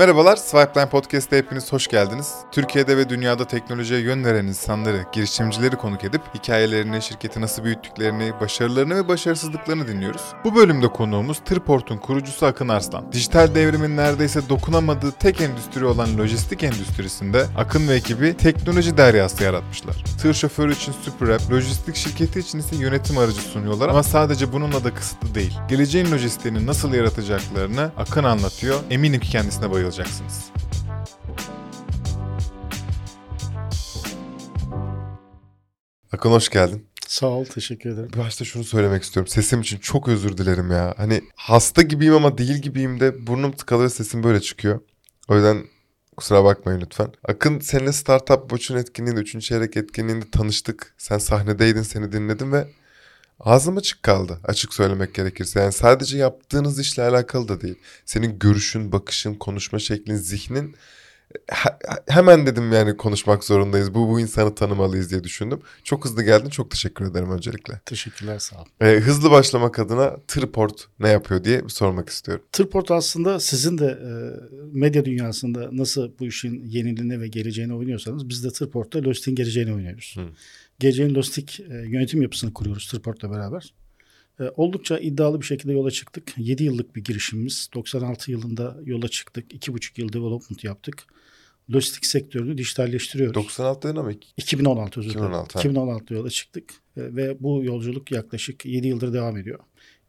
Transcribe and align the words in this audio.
Merhabalar, 0.00 0.36
Swipeline 0.36 0.88
Podcast'te 0.88 1.36
hepiniz 1.36 1.72
hoş 1.72 1.88
geldiniz. 1.88 2.34
Türkiye'de 2.52 2.96
ve 2.96 3.08
dünyada 3.08 3.44
teknolojiye 3.44 4.00
yön 4.00 4.24
veren 4.24 4.46
insanları, 4.46 5.04
girişimcileri 5.12 5.76
konuk 5.76 6.04
edip 6.04 6.20
hikayelerini, 6.34 7.02
şirketi 7.02 7.40
nasıl 7.40 7.64
büyüttüklerini, 7.64 8.32
başarılarını 8.40 8.96
ve 8.96 9.08
başarısızlıklarını 9.08 9.88
dinliyoruz. 9.88 10.22
Bu 10.44 10.54
bölümde 10.54 10.88
konuğumuz 10.88 11.38
Tırport'un 11.44 11.96
kurucusu 11.96 12.46
Akın 12.46 12.68
Arslan. 12.68 13.12
Dijital 13.12 13.54
devrimin 13.54 13.96
neredeyse 13.96 14.48
dokunamadığı 14.48 15.12
tek 15.12 15.40
endüstri 15.40 15.84
olan 15.84 16.18
lojistik 16.18 16.62
endüstrisinde 16.62 17.46
Akın 17.56 17.88
ve 17.88 17.94
ekibi 17.94 18.36
teknoloji 18.36 18.96
deryası 18.96 19.44
yaratmışlar. 19.44 20.04
Tır 20.22 20.34
şoförü 20.34 20.72
için 20.72 20.92
SuperApp, 20.92 21.52
lojistik 21.52 21.96
şirketi 21.96 22.40
için 22.40 22.58
ise 22.58 22.76
yönetim 22.76 23.18
aracı 23.18 23.40
sunuyorlar 23.40 23.88
ama 23.88 24.02
sadece 24.02 24.52
bununla 24.52 24.84
da 24.84 24.94
kısıtlı 24.94 25.34
değil. 25.34 25.58
Geleceğin 25.68 26.10
lojistiğini 26.10 26.66
nasıl 26.66 26.94
yaratacaklarını 26.94 27.90
Akın 27.96 28.24
anlatıyor. 28.24 28.80
Eminim 28.90 29.20
ki 29.20 29.30
kendisine 29.30 29.70
bayılacaksınız. 29.90 30.50
Akın 36.12 36.30
hoş 36.30 36.48
geldin. 36.48 36.86
Sağ 37.06 37.26
ol, 37.26 37.44
teşekkür 37.44 37.90
ederim. 37.90 38.10
Başta 38.18 38.44
şunu 38.44 38.64
söylemek 38.64 39.02
istiyorum. 39.02 39.28
Sesim 39.28 39.60
için 39.60 39.78
çok 39.78 40.08
özür 40.08 40.36
dilerim 40.36 40.70
ya. 40.70 40.94
Hani 40.96 41.22
hasta 41.36 41.82
gibiyim 41.82 42.14
ama 42.14 42.38
değil 42.38 42.62
gibiyim 42.62 43.00
de 43.00 43.26
burnum 43.26 43.52
tıkalı 43.52 43.84
ve 43.84 43.88
sesim 43.88 44.22
böyle 44.22 44.40
çıkıyor. 44.40 44.80
O 45.28 45.36
yüzden 45.36 45.64
kusura 46.16 46.44
bakmayın 46.44 46.80
lütfen. 46.80 47.12
Akın 47.28 47.60
seninle 47.60 47.92
Startup 47.92 48.40
Watch'un 48.40 48.76
etkinliğinde, 48.76 49.20
3. 49.20 49.40
çeyrek 49.40 49.76
etkinliğinde 49.76 50.30
tanıştık. 50.30 50.94
Sen 50.98 51.18
sahnedeydin, 51.18 51.82
seni 51.82 52.12
dinledim 52.12 52.52
ve 52.52 52.68
ağzım 53.40 53.76
açık 53.76 54.02
kaldı 54.02 54.38
açık 54.44 54.74
söylemek 54.74 55.14
gerekirse. 55.14 55.60
Yani 55.60 55.72
sadece 55.72 56.18
yaptığınız 56.18 56.78
işle 56.78 57.02
alakalı 57.02 57.48
da 57.48 57.60
değil. 57.60 57.78
Senin 58.04 58.38
görüşün, 58.38 58.92
bakışın, 58.92 59.34
konuşma 59.34 59.78
şeklin, 59.78 60.16
zihnin 60.16 60.74
he- 61.48 62.02
hemen 62.08 62.46
dedim 62.46 62.72
yani 62.72 62.96
konuşmak 62.96 63.44
zorundayız. 63.44 63.94
Bu 63.94 64.08
bu 64.08 64.20
insanı 64.20 64.54
tanımalıyız 64.54 65.10
diye 65.10 65.24
düşündüm. 65.24 65.60
Çok 65.84 66.04
hızlı 66.04 66.22
geldin. 66.22 66.50
Çok 66.50 66.70
teşekkür 66.70 67.10
ederim 67.10 67.30
öncelikle. 67.30 67.80
Teşekkürler, 67.86 68.38
sağ 68.38 68.56
ol. 68.56 68.64
Ee, 68.80 69.00
hızlı 69.00 69.30
başlamak 69.30 69.78
adına 69.78 70.16
Tırport 70.28 70.86
ne 71.00 71.08
yapıyor 71.08 71.44
diye 71.44 71.62
sormak 71.68 72.08
istiyorum. 72.08 72.44
Tırport 72.52 72.90
aslında 72.90 73.40
sizin 73.40 73.78
de 73.78 73.86
e, 73.86 74.10
medya 74.72 75.04
dünyasında 75.04 75.68
nasıl 75.72 76.10
bu 76.20 76.26
işin 76.26 76.64
yeniliğine 76.66 77.20
ve 77.20 77.28
geleceğine 77.28 77.74
oynuyorsanız 77.74 78.28
biz 78.28 78.44
de 78.44 78.50
Tırport'ta 78.50 79.02
Lostik'in 79.02 79.34
geleceğini 79.34 79.74
oynuyoruz. 79.74 80.16
Hı. 80.18 80.26
Geleceğin 80.80 81.14
Lostik 81.14 81.60
e, 81.60 81.74
yönetim 81.74 82.22
yapısını 82.22 82.54
kuruyoruz 82.54 82.88
Tırport'la 82.88 83.30
beraber. 83.30 83.74
E, 84.40 84.44
oldukça 84.56 84.98
iddialı 84.98 85.40
bir 85.40 85.46
şekilde 85.46 85.72
yola 85.72 85.90
çıktık. 85.90 86.34
7 86.36 86.64
yıllık 86.64 86.96
bir 86.96 87.04
girişimimiz. 87.04 87.68
96 87.74 88.30
yılında 88.30 88.76
yola 88.84 89.08
çıktık. 89.08 89.52
2,5 89.54 90.00
yıl 90.00 90.12
development 90.12 90.64
yaptık. 90.64 91.04
Lojistik 91.74 92.06
sektörünü 92.06 92.58
dijitalleştiriyoruz. 92.58 93.34
96 93.34 93.88
yılında 93.88 94.02
mı? 94.02 94.12
2016 94.36 95.00
özür 95.00 95.10
dilerim. 95.10 95.26
2016, 95.26 95.58
ha. 95.58 95.64
2016'da 95.64 96.14
yola 96.14 96.30
çıktık 96.30 96.74
E, 96.96 97.16
ve 97.16 97.36
bu 97.40 97.64
yolculuk 97.64 98.12
yaklaşık 98.12 98.66
7 98.66 98.88
yıldır 98.88 99.12
devam 99.12 99.36
ediyor. 99.36 99.58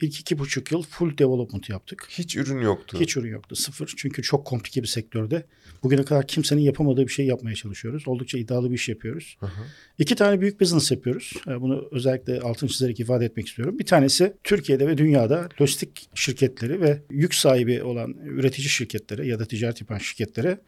İlk 0.01 0.19
iki 0.19 0.39
buçuk 0.39 0.71
yıl 0.71 0.81
full 0.81 1.17
development 1.17 1.69
yaptık. 1.69 2.07
Hiç 2.09 2.35
ürün 2.35 2.61
yoktu. 2.61 2.97
Hiç 2.99 3.17
ürün 3.17 3.31
yoktu. 3.31 3.55
Sıfır. 3.55 3.93
Çünkü 3.97 4.21
çok 4.21 4.45
komplike 4.45 4.81
bir 4.81 4.87
sektörde. 4.87 5.45
Bugüne 5.83 6.03
kadar 6.03 6.27
kimsenin 6.27 6.61
yapamadığı 6.61 7.07
bir 7.07 7.11
şey 7.11 7.25
yapmaya 7.25 7.55
çalışıyoruz. 7.55 8.07
Oldukça 8.07 8.37
iddialı 8.37 8.69
bir 8.69 8.75
iş 8.75 8.89
yapıyoruz. 8.89 9.37
Hı 9.39 9.45
hı. 9.45 9.61
İki 9.97 10.15
tane 10.15 10.41
büyük 10.41 10.61
business 10.61 10.91
yapıyoruz. 10.91 11.33
E, 11.47 11.61
Bunu 11.61 11.87
özellikle 11.91 12.39
altın 12.39 12.67
çizerek 12.67 12.99
ifade 12.99 13.25
etmek 13.25 13.47
istiyorum. 13.47 13.79
Bir 13.79 13.85
tanesi 13.85 14.33
Türkiye'de 14.43 14.87
ve 14.87 14.97
dünyada 14.97 15.49
lojistik 15.61 16.09
şirketleri 16.15 16.81
ve 16.81 17.01
yük 17.11 17.35
sahibi 17.35 17.83
olan 17.83 18.15
üretici 18.25 18.69
şirketlere 18.69 19.27
ya 19.27 19.39
da 19.39 19.45
ticaret 19.45 19.81
yapan 19.81 19.97
şirketlere 19.97 20.59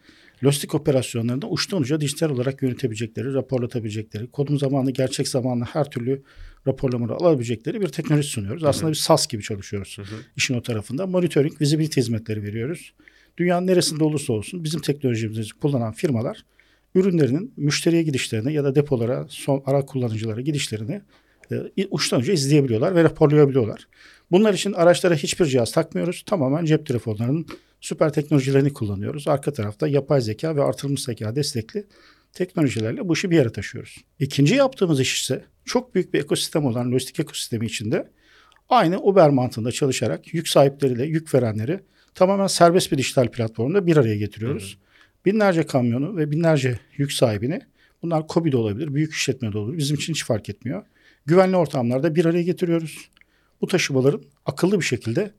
lojistik 0.44 0.74
operasyonlarında 0.74 1.46
uçtan 1.46 1.80
uca 1.80 2.00
dijital 2.00 2.30
olarak 2.30 2.62
yönetebilecekleri, 2.62 3.34
raporlatabilecekleri, 3.34 4.30
kodum 4.30 4.58
zamanlı, 4.58 4.90
gerçek 4.90 5.28
zamanlı 5.28 5.64
her 5.64 5.90
türlü 5.90 6.22
raporlamaları 6.66 7.16
alabilecekleri 7.16 7.80
bir 7.80 7.88
teknoloji 7.88 8.28
sunuyoruz. 8.28 8.64
Aslında 8.64 8.90
bir 8.90 8.96
SAS 8.96 9.26
gibi 9.26 9.42
çalışıyoruz 9.42 9.98
Hı 9.98 10.02
hı. 10.02 10.16
işin 10.36 10.54
o 10.54 10.62
tarafında. 10.62 11.06
Monitoring, 11.06 11.60
visibility 11.60 12.00
hizmetleri 12.00 12.42
veriyoruz. 12.42 12.92
Dünyanın 13.36 13.66
neresinde 13.66 14.04
olursa 14.04 14.32
olsun 14.32 14.64
bizim 14.64 14.80
teknolojimizi 14.80 15.50
kullanan 15.50 15.92
firmalar 15.92 16.44
ürünlerinin 16.94 17.52
müşteriye 17.56 18.02
gidişlerini 18.02 18.52
ya 18.52 18.64
da 18.64 18.74
depolara, 18.74 19.26
son 19.28 19.62
ara 19.66 19.86
kullanıcılara 19.86 20.40
gidişlerini 20.40 21.00
e, 21.78 21.86
uçtan 21.90 22.20
uca 22.20 22.32
izleyebiliyorlar 22.32 22.94
ve 22.94 23.04
raporlayabiliyorlar. 23.04 23.88
Bunlar 24.30 24.54
için 24.54 24.72
araçlara 24.72 25.14
hiçbir 25.14 25.46
cihaz 25.46 25.72
takmıyoruz. 25.72 26.22
Tamamen 26.26 26.64
cep 26.64 26.86
telefonlarının 26.86 27.46
süper 27.84 28.12
teknolojilerini 28.12 28.72
kullanıyoruz. 28.72 29.28
Arka 29.28 29.52
tarafta 29.52 29.88
yapay 29.88 30.20
zeka 30.20 30.56
ve 30.56 30.62
artırılmış 30.62 31.02
zeka 31.02 31.36
destekli 31.36 31.86
teknolojilerle 32.32 33.08
bu 33.08 33.12
işi 33.12 33.30
bir 33.30 33.36
yere 33.36 33.52
taşıyoruz. 33.52 34.04
İkinci 34.18 34.54
yaptığımız 34.54 35.00
iş 35.00 35.22
ise 35.22 35.44
çok 35.64 35.94
büyük 35.94 36.14
bir 36.14 36.20
ekosistem 36.20 36.64
olan 36.64 36.92
lojistik 36.92 37.20
ekosistemi 37.20 37.66
içinde 37.66 38.10
aynı 38.68 39.02
Uber 39.02 39.30
mantığında 39.30 39.72
çalışarak 39.72 40.34
yük 40.34 40.48
sahipleriyle 40.48 41.04
yük 41.04 41.34
verenleri 41.34 41.80
tamamen 42.14 42.46
serbest 42.46 42.92
bir 42.92 42.98
dijital 42.98 43.28
platformda 43.28 43.86
bir 43.86 43.96
araya 43.96 44.16
getiriyoruz. 44.16 44.78
Binlerce 45.26 45.66
kamyonu 45.66 46.16
ve 46.16 46.30
binlerce 46.30 46.78
yük 46.96 47.12
sahibini 47.12 47.60
bunlar 48.02 48.26
KOBİ 48.26 48.52
de 48.52 48.56
olabilir, 48.56 48.94
büyük 48.94 49.14
işletme 49.14 49.52
de 49.52 49.58
olabilir. 49.58 49.78
Bizim 49.78 49.96
için 49.96 50.12
hiç 50.12 50.24
fark 50.24 50.48
etmiyor. 50.48 50.82
Güvenli 51.26 51.56
ortamlarda 51.56 52.14
bir 52.14 52.24
araya 52.24 52.42
getiriyoruz. 52.42 53.10
Bu 53.60 53.66
taşımaların 53.66 54.22
akıllı 54.46 54.80
bir 54.80 54.84
şekilde 54.84 55.34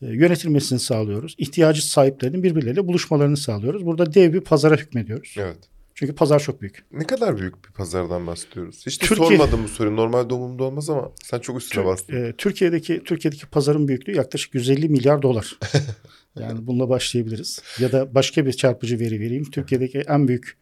yönetilmesini 0.00 0.78
sağlıyoruz. 0.78 1.34
İhtiyacı 1.38 1.88
sahiplerinin 1.88 2.42
birbirleriyle 2.42 2.86
buluşmalarını 2.86 3.36
sağlıyoruz. 3.36 3.86
Burada 3.86 4.14
dev 4.14 4.32
bir 4.32 4.40
pazara 4.40 4.76
hükmediyoruz. 4.76 5.34
Evet. 5.38 5.58
Çünkü 5.94 6.14
pazar 6.14 6.40
çok 6.40 6.60
büyük. 6.60 6.84
Ne 6.92 7.06
kadar 7.06 7.38
büyük 7.38 7.64
bir 7.64 7.72
pazardan 7.72 8.26
bahsediyoruz? 8.26 8.86
Hiç 8.86 9.02
de 9.02 9.06
Türkiye- 9.06 9.28
sormadım 9.28 9.60
bu 9.64 9.68
soruyu. 9.68 9.96
Normalde 9.96 10.34
umurumda 10.34 10.64
olmaz 10.64 10.90
ama 10.90 11.12
sen 11.22 11.38
çok 11.38 11.60
üstüne 11.60 11.84
bastın. 11.84 12.24
E, 12.24 12.32
Türkiye'deki 12.38 13.02
Türkiye'deki 13.04 13.46
pazarın 13.46 13.88
büyüklüğü 13.88 14.16
yaklaşık 14.16 14.54
150 14.54 14.88
milyar 14.88 15.22
dolar. 15.22 15.58
yani 16.40 16.66
bununla 16.66 16.88
başlayabiliriz. 16.88 17.62
Ya 17.80 17.92
da 17.92 18.14
başka 18.14 18.46
bir 18.46 18.52
çarpıcı 18.52 19.00
veri 19.00 19.20
vereyim. 19.20 19.50
Türkiye'deki 19.50 19.98
en 19.98 20.28
büyük 20.28 20.56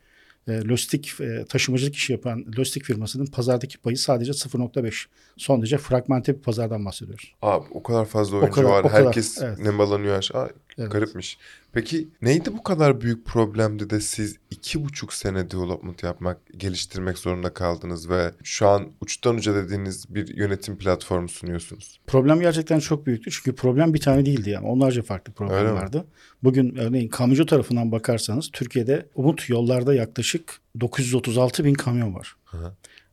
e, 0.49 0.53
lojistik 0.69 1.12
e, 1.21 1.45
taşımacılık 1.45 1.95
işi 1.95 2.12
yapan 2.12 2.45
lojistik 2.59 2.84
firmasının 2.84 3.27
pazardaki 3.27 3.79
payı 3.79 3.99
sadece 3.99 4.33
0.5. 4.33 5.07
Son 5.37 5.61
derece 5.61 5.79
fragmente 5.79 6.34
bir 6.34 6.41
pazardan 6.43 6.84
bahsediyoruz. 6.84 7.34
Abi 7.43 7.65
o 7.71 7.83
kadar 7.83 8.05
fazla 8.05 8.37
oyuncu 8.37 8.53
kadar, 8.53 8.69
var. 8.69 8.85
o 8.85 8.89
kadar. 8.89 9.06
Herkes 9.06 9.43
Evet. 9.43 9.59
nemalanıyor 9.59 10.19
aşağı. 10.19 10.51
Evet. 10.78 10.92
Garipmiş. 10.92 11.38
Peki 11.72 12.09
neydi 12.22 12.53
bu 12.53 12.62
kadar 12.62 13.00
büyük 13.00 13.26
problemdi 13.26 13.91
de 13.91 14.00
siz 14.00 14.37
iki 14.50 14.84
buçuk 14.84 15.12
sene 15.12 15.50
development 15.50 16.03
yapmak, 16.03 16.38
geliştirmek 16.56 17.19
zorunda 17.19 17.54
kaldınız 17.54 18.10
ve 18.10 18.32
şu 18.42 18.69
an 18.69 18.88
uçtan 19.00 19.37
uca 19.37 19.54
dediğiniz 19.54 20.14
bir 20.14 20.37
yönetim 20.37 20.78
platformu 20.78 21.28
sunuyorsunuz? 21.28 22.00
Problem 22.06 22.41
gerçekten 22.41 22.78
çok 22.78 23.06
büyüktü. 23.06 23.31
Çünkü 23.31 23.54
problem 23.54 23.94
bir 23.94 24.00
tane 24.00 24.26
değildi 24.26 24.50
yani. 24.50 24.66
Onlarca 24.66 25.03
farklı 25.03 25.32
problem 25.32 25.59
Öyle 25.59 25.69
mi? 25.70 25.75
vardı. 25.75 26.06
Bugün 26.42 26.76
örneğin 26.76 27.08
kamyoncu 27.08 27.47
tarafından 27.47 27.93
bakarsanız 27.93 28.50
Türkiye'de 28.53 29.08
Umut 29.14 29.48
yollarda 29.48 29.94
yaklaşık 29.94 30.60
936 30.81 31.64
bin 31.64 31.75
kamyon 31.75 32.14
var. 32.14 32.37
Hı 32.44 32.58
hı. 32.58 32.72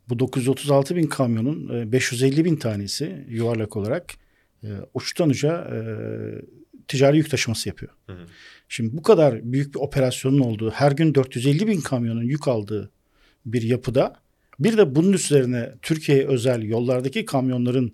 Bu 0.10 0.20
936 0.20 0.96
bin 0.96 1.08
kamyonun 1.08 1.80
e, 1.80 1.92
550 1.92 2.46
bin 2.46 2.56
tanesi 2.56 3.26
yuvarlak 3.30 3.78
olarak 3.78 4.14
e, 4.64 4.68
uçtan 4.94 5.30
uca 5.30 5.68
e, 5.72 5.78
ticari 6.88 7.18
yük 7.18 7.30
taşıması 7.32 7.70
yapıyor. 7.70 7.92
Hı 8.08 8.14
hı. 8.14 8.26
Şimdi 8.70 8.98
bu 8.98 9.02
kadar 9.02 9.52
büyük 9.52 9.74
bir 9.76 9.80
operasyonun 9.80 10.40
olduğu, 10.40 10.72
her 10.72 10.92
gün 10.92 11.16
450 11.16 11.68
bin 11.68 11.82
kamyonun 11.82 12.24
yük 12.24 12.48
aldığı 12.48 12.92
bir 13.46 13.62
yapıda 13.62 14.16
bir 14.60 14.78
de 14.78 14.96
bunun 14.96 15.14
üzerine 15.14 15.72
Türkiye'ye 15.82 16.28
özel 16.28 16.62
yollardaki 16.64 17.26
kamyonların 17.26 17.94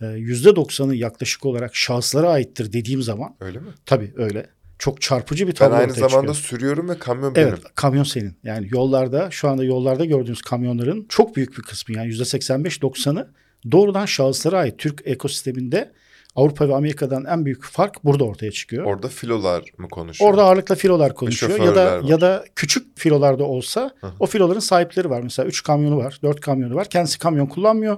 e, 0.00 0.04
%90'ı 0.04 0.94
yaklaşık 0.94 1.46
olarak 1.46 1.76
şahıslara 1.76 2.30
aittir 2.30 2.72
dediğim 2.72 3.02
zaman 3.02 3.36
Öyle 3.40 3.58
mi? 3.58 3.66
tabii 3.86 4.12
öyle. 4.16 4.46
Çok 4.78 5.00
çarpıcı 5.00 5.46
bir 5.46 5.52
Ben 5.52 5.56
tablo 5.56 5.74
aynı 5.74 5.90
ortaya 5.92 6.08
zamanda 6.08 6.34
çıkıyor. 6.34 6.34
sürüyorum 6.60 6.88
ve 6.88 6.98
kamyon 6.98 7.32
Evet 7.36 7.52
benim. 7.52 7.62
kamyon 7.74 8.04
senin. 8.04 8.36
Yani 8.44 8.68
yollarda 8.72 9.30
şu 9.30 9.48
anda 9.48 9.64
yollarda 9.64 10.04
gördüğünüz 10.04 10.42
kamyonların 10.42 11.06
çok 11.08 11.36
büyük 11.36 11.58
bir 11.58 11.62
kısmı 11.62 11.96
yani 11.96 12.12
%85-90'ı 12.12 13.30
doğrudan 13.72 14.06
şahıslara 14.06 14.58
ait. 14.58 14.78
Türk 14.78 15.02
ekosisteminde 15.04 15.92
Avrupa 16.36 16.68
ve 16.68 16.74
Amerika'dan 16.74 17.24
en 17.24 17.44
büyük 17.44 17.64
fark 17.64 18.04
burada 18.04 18.24
ortaya 18.24 18.50
çıkıyor. 18.52 18.84
Orada 18.84 19.08
filolar 19.08 19.64
mı 19.78 19.88
konuşuyor? 19.88 20.30
Orada 20.30 20.44
ağırlıkla 20.44 20.74
filolar 20.74 21.14
konuşuyor 21.14 21.58
ya 21.60 21.74
da 21.74 21.84
var. 21.86 22.02
ya 22.02 22.20
da 22.20 22.44
küçük 22.56 22.98
filolarda 22.98 23.44
olsa 23.44 23.90
Hı 24.00 24.06
hı. 24.06 24.12
o 24.20 24.26
filoların 24.26 24.60
sahipleri 24.60 25.10
var. 25.10 25.20
Mesela 25.22 25.46
3 25.48 25.62
kamyonu 25.62 25.96
var, 25.96 26.18
4 26.22 26.40
kamyonu 26.40 26.74
var. 26.74 26.88
Kendisi 26.88 27.18
kamyon 27.18 27.46
kullanmıyor. 27.46 27.96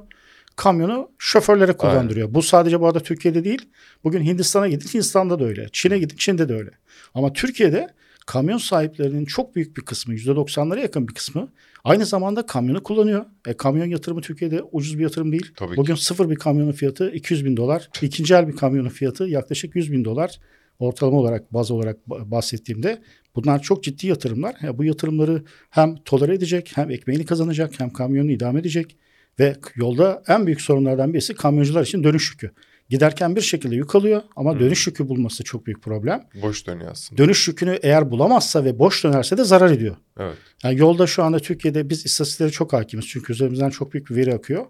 Kamyonu 0.57 1.11
şoförlere 1.19 1.73
kullandırıyor. 1.73 2.35
Bu 2.35 2.43
sadece 2.43 2.81
bu 2.81 2.87
arada 2.87 3.01
Türkiye'de 3.01 3.45
değil. 3.45 3.69
Bugün 4.05 4.23
Hindistan'a 4.23 4.69
gidin, 4.69 4.89
Hindistan'da 4.95 5.39
da 5.39 5.45
öyle. 5.45 5.67
Çin'e 5.73 5.99
gidin, 5.99 6.17
Çin'de 6.17 6.49
de 6.49 6.55
öyle. 6.55 6.71
Ama 7.15 7.33
Türkiye'de 7.33 7.89
kamyon 8.27 8.59
sahiplerinin 8.59 9.25
çok 9.25 9.57
büyük 9.57 9.77
bir 9.77 9.83
kısmı, 9.83 10.15
%90'lara 10.15 10.81
yakın 10.81 11.09
bir 11.09 11.15
kısmı 11.15 11.49
aynı 11.85 12.07
zamanda 12.07 12.47
kamyonu 12.47 12.83
kullanıyor. 12.83 13.25
E, 13.47 13.53
kamyon 13.53 13.87
yatırımı 13.87 14.21
Türkiye'de 14.21 14.63
ucuz 14.63 14.99
bir 14.99 15.03
yatırım 15.03 15.33
değil. 15.33 15.53
Tabii 15.57 15.71
ki. 15.71 15.77
Bugün 15.77 15.95
sıfır 15.95 16.31
bir 16.31 16.37
kamyonun 16.37 16.73
fiyatı 16.73 17.11
200 17.11 17.45
bin 17.45 17.57
dolar. 17.57 17.89
İkinci 18.03 18.35
el 18.35 18.49
bir 18.49 18.57
kamyonun 18.57 18.89
fiyatı 18.89 19.25
yaklaşık 19.25 19.77
100 19.77 19.93
bin 19.93 20.05
dolar. 20.05 20.41
ortalama 20.79 21.19
olarak 21.19 21.55
baz 21.55 21.71
olarak 21.71 22.07
bahsettiğimde 22.07 23.03
bunlar 23.37 23.63
çok 23.63 23.85
ciddi 23.85 24.07
yatırımlar. 24.07 24.57
Ya 24.63 24.79
bu 24.79 24.85
yatırımları 24.85 25.43
hem 25.71 25.97
tolere 25.97 26.35
edecek 26.35 26.73
hem 26.75 26.91
ekmeğini 26.91 27.27
kazanacak 27.27 27.81
hem 27.81 27.91
kamyonunu 27.91 28.33
idame 28.33 28.61
edecek 28.61 28.97
ve 29.41 29.57
yolda 29.77 30.23
en 30.29 30.47
büyük 30.47 30.61
sorunlardan 30.61 31.15
birisi 31.15 31.35
kamyoncular 31.35 31.83
için 31.83 32.05
dönüş 32.05 32.31
yükü. 32.31 32.51
Giderken 32.93 33.37
bir 33.37 33.41
şekilde 33.41 33.75
yük 33.75 33.95
alıyor 33.95 34.23
ama 34.37 34.61
dönüş 34.61 34.87
yükü 34.87 35.09
bulması 35.09 35.45
çok 35.45 35.67
büyük 35.67 35.83
problem. 35.83 36.29
Boş 36.43 36.67
dönüyor 36.67 36.91
aslında. 36.91 37.23
Dönüş 37.23 37.49
yükünü 37.49 37.79
eğer 37.83 38.11
bulamazsa 38.11 38.65
ve 38.65 38.79
boş 38.79 39.05
dönerse 39.05 39.39
de 39.39 39.45
zarar 39.45 39.71
ediyor. 39.71 39.97
Evet. 40.19 40.37
Yani 40.65 40.79
yolda 40.79 41.07
şu 41.07 41.23
anda 41.23 41.39
Türkiye'de 41.39 41.89
biz 41.89 42.07
istatistiklere 42.07 42.51
çok 42.51 42.73
hakimiz 42.73 43.09
çünkü 43.09 43.33
üzerimizden 43.33 43.71
çok 43.71 43.93
büyük 43.93 44.11
bir 44.11 44.17
veri 44.17 44.35
akıyor. 44.35 44.67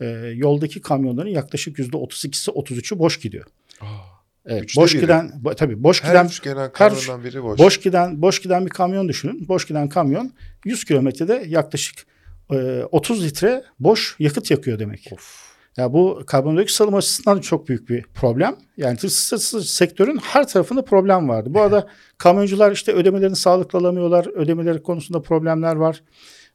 Ee, 0.00 0.06
yoldaki 0.34 0.80
kamyonların 0.80 1.28
yaklaşık 1.28 1.78
yüzde 1.78 1.96
32'si 1.96 2.50
33'ü 2.50 2.98
boş 2.98 3.20
gidiyor. 3.20 3.44
Aa, 3.80 3.86
evet, 4.46 4.72
boş 4.76 4.94
biri. 4.94 5.00
giden 5.00 5.42
tabii 5.56 5.82
boş 5.82 6.02
her 6.02 6.08
giden 6.08 6.26
üç 6.26 6.42
gelen 6.42 6.70
her, 6.74 6.92
biri 7.24 7.42
boş. 7.42 7.58
Boş 7.58 7.80
giden 7.80 8.22
boş 8.22 8.42
giden 8.42 8.66
bir 8.66 8.70
kamyon 8.70 9.08
düşünün. 9.08 9.48
Boş 9.48 9.66
giden 9.66 9.88
kamyon 9.88 10.32
100 10.64 10.84
kilometrede 10.84 11.44
yaklaşık 11.46 12.06
e, 12.50 12.82
30 12.90 13.24
litre 13.24 13.64
boş 13.80 14.16
yakıt 14.18 14.50
yakıyor 14.50 14.78
demek. 14.78 15.08
Of. 15.12 15.53
Ya 15.76 15.92
bu 15.92 16.22
karbondioksit 16.26 16.76
salımı 16.76 16.96
açısından 16.96 17.40
çok 17.40 17.68
büyük 17.68 17.88
bir 17.88 18.02
problem. 18.02 18.56
Yani 18.76 18.98
sektörün 19.64 20.16
her 20.22 20.48
tarafında 20.48 20.84
problem 20.84 21.28
vardı. 21.28 21.54
Bu 21.54 21.60
arada 21.60 21.88
kamyoncular 22.18 22.72
işte 22.72 22.92
ödemelerini 22.92 23.36
sağlıklı 23.36 23.78
alamıyorlar. 23.78 24.26
Ödemeleri 24.26 24.82
konusunda 24.82 25.22
problemler 25.22 25.76
var. 25.76 26.02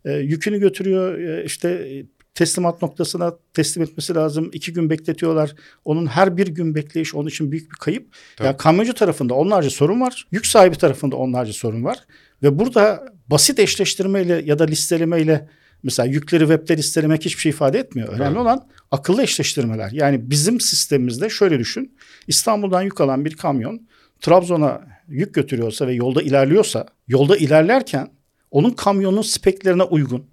E, 0.05 0.11
yükünü 0.11 0.59
götürüyor 0.59 1.19
e, 1.19 1.43
işte 1.45 1.87
teslimat 2.33 2.81
noktasına 2.81 3.33
teslim 3.53 3.83
etmesi 3.83 4.15
lazım. 4.15 4.49
İki 4.53 4.73
gün 4.73 4.89
bekletiyorlar. 4.89 5.55
Onun 5.85 6.05
her 6.05 6.37
bir 6.37 6.47
gün 6.47 6.75
bekleyiş 6.75 7.15
onun 7.15 7.27
için 7.27 7.51
büyük 7.51 7.71
bir 7.71 7.77
kayıp. 7.77 8.15
Tabii. 8.37 8.45
Yani 8.47 8.57
kamyoncu 8.57 8.93
tarafında 8.93 9.33
onlarca 9.33 9.69
sorun 9.69 10.01
var. 10.01 10.27
Yük 10.31 10.45
sahibi 10.45 10.75
tarafında 10.75 11.15
onlarca 11.15 11.53
sorun 11.53 11.83
var. 11.83 11.97
Ve 12.43 12.59
burada 12.59 13.05
basit 13.27 13.59
eşleştirmeyle 13.59 14.41
ya 14.45 14.59
da 14.59 14.63
listelemeyle 14.63 15.49
Mesela 15.83 16.07
yükleri 16.07 16.47
webde 16.47 16.77
listelemek 16.77 17.25
hiçbir 17.25 17.41
şey 17.41 17.49
ifade 17.49 17.79
etmiyor. 17.79 18.07
Önemli 18.07 18.27
evet. 18.27 18.37
olan 18.37 18.67
akıllı 18.91 19.23
eşleştirmeler. 19.23 19.91
Yani 19.91 20.29
bizim 20.29 20.59
sistemimizde 20.59 21.29
şöyle 21.29 21.59
düşün. 21.59 21.95
İstanbul'dan 22.27 22.81
yük 22.81 23.01
alan 23.01 23.25
bir 23.25 23.35
kamyon 23.35 23.87
Trabzon'a 24.21 24.81
yük 25.07 25.33
götürüyorsa 25.33 25.87
ve 25.87 25.93
yolda 25.93 26.21
ilerliyorsa, 26.21 26.85
yolda 27.07 27.37
ilerlerken 27.37 28.07
onun 28.51 28.71
kamyonun 28.71 29.21
speklerine 29.21 29.83
uygun, 29.83 30.25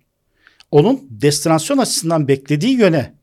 onun 0.70 1.00
destinasyon 1.10 1.78
açısından 1.78 2.28
beklediği 2.28 2.78
yöne 2.78 3.14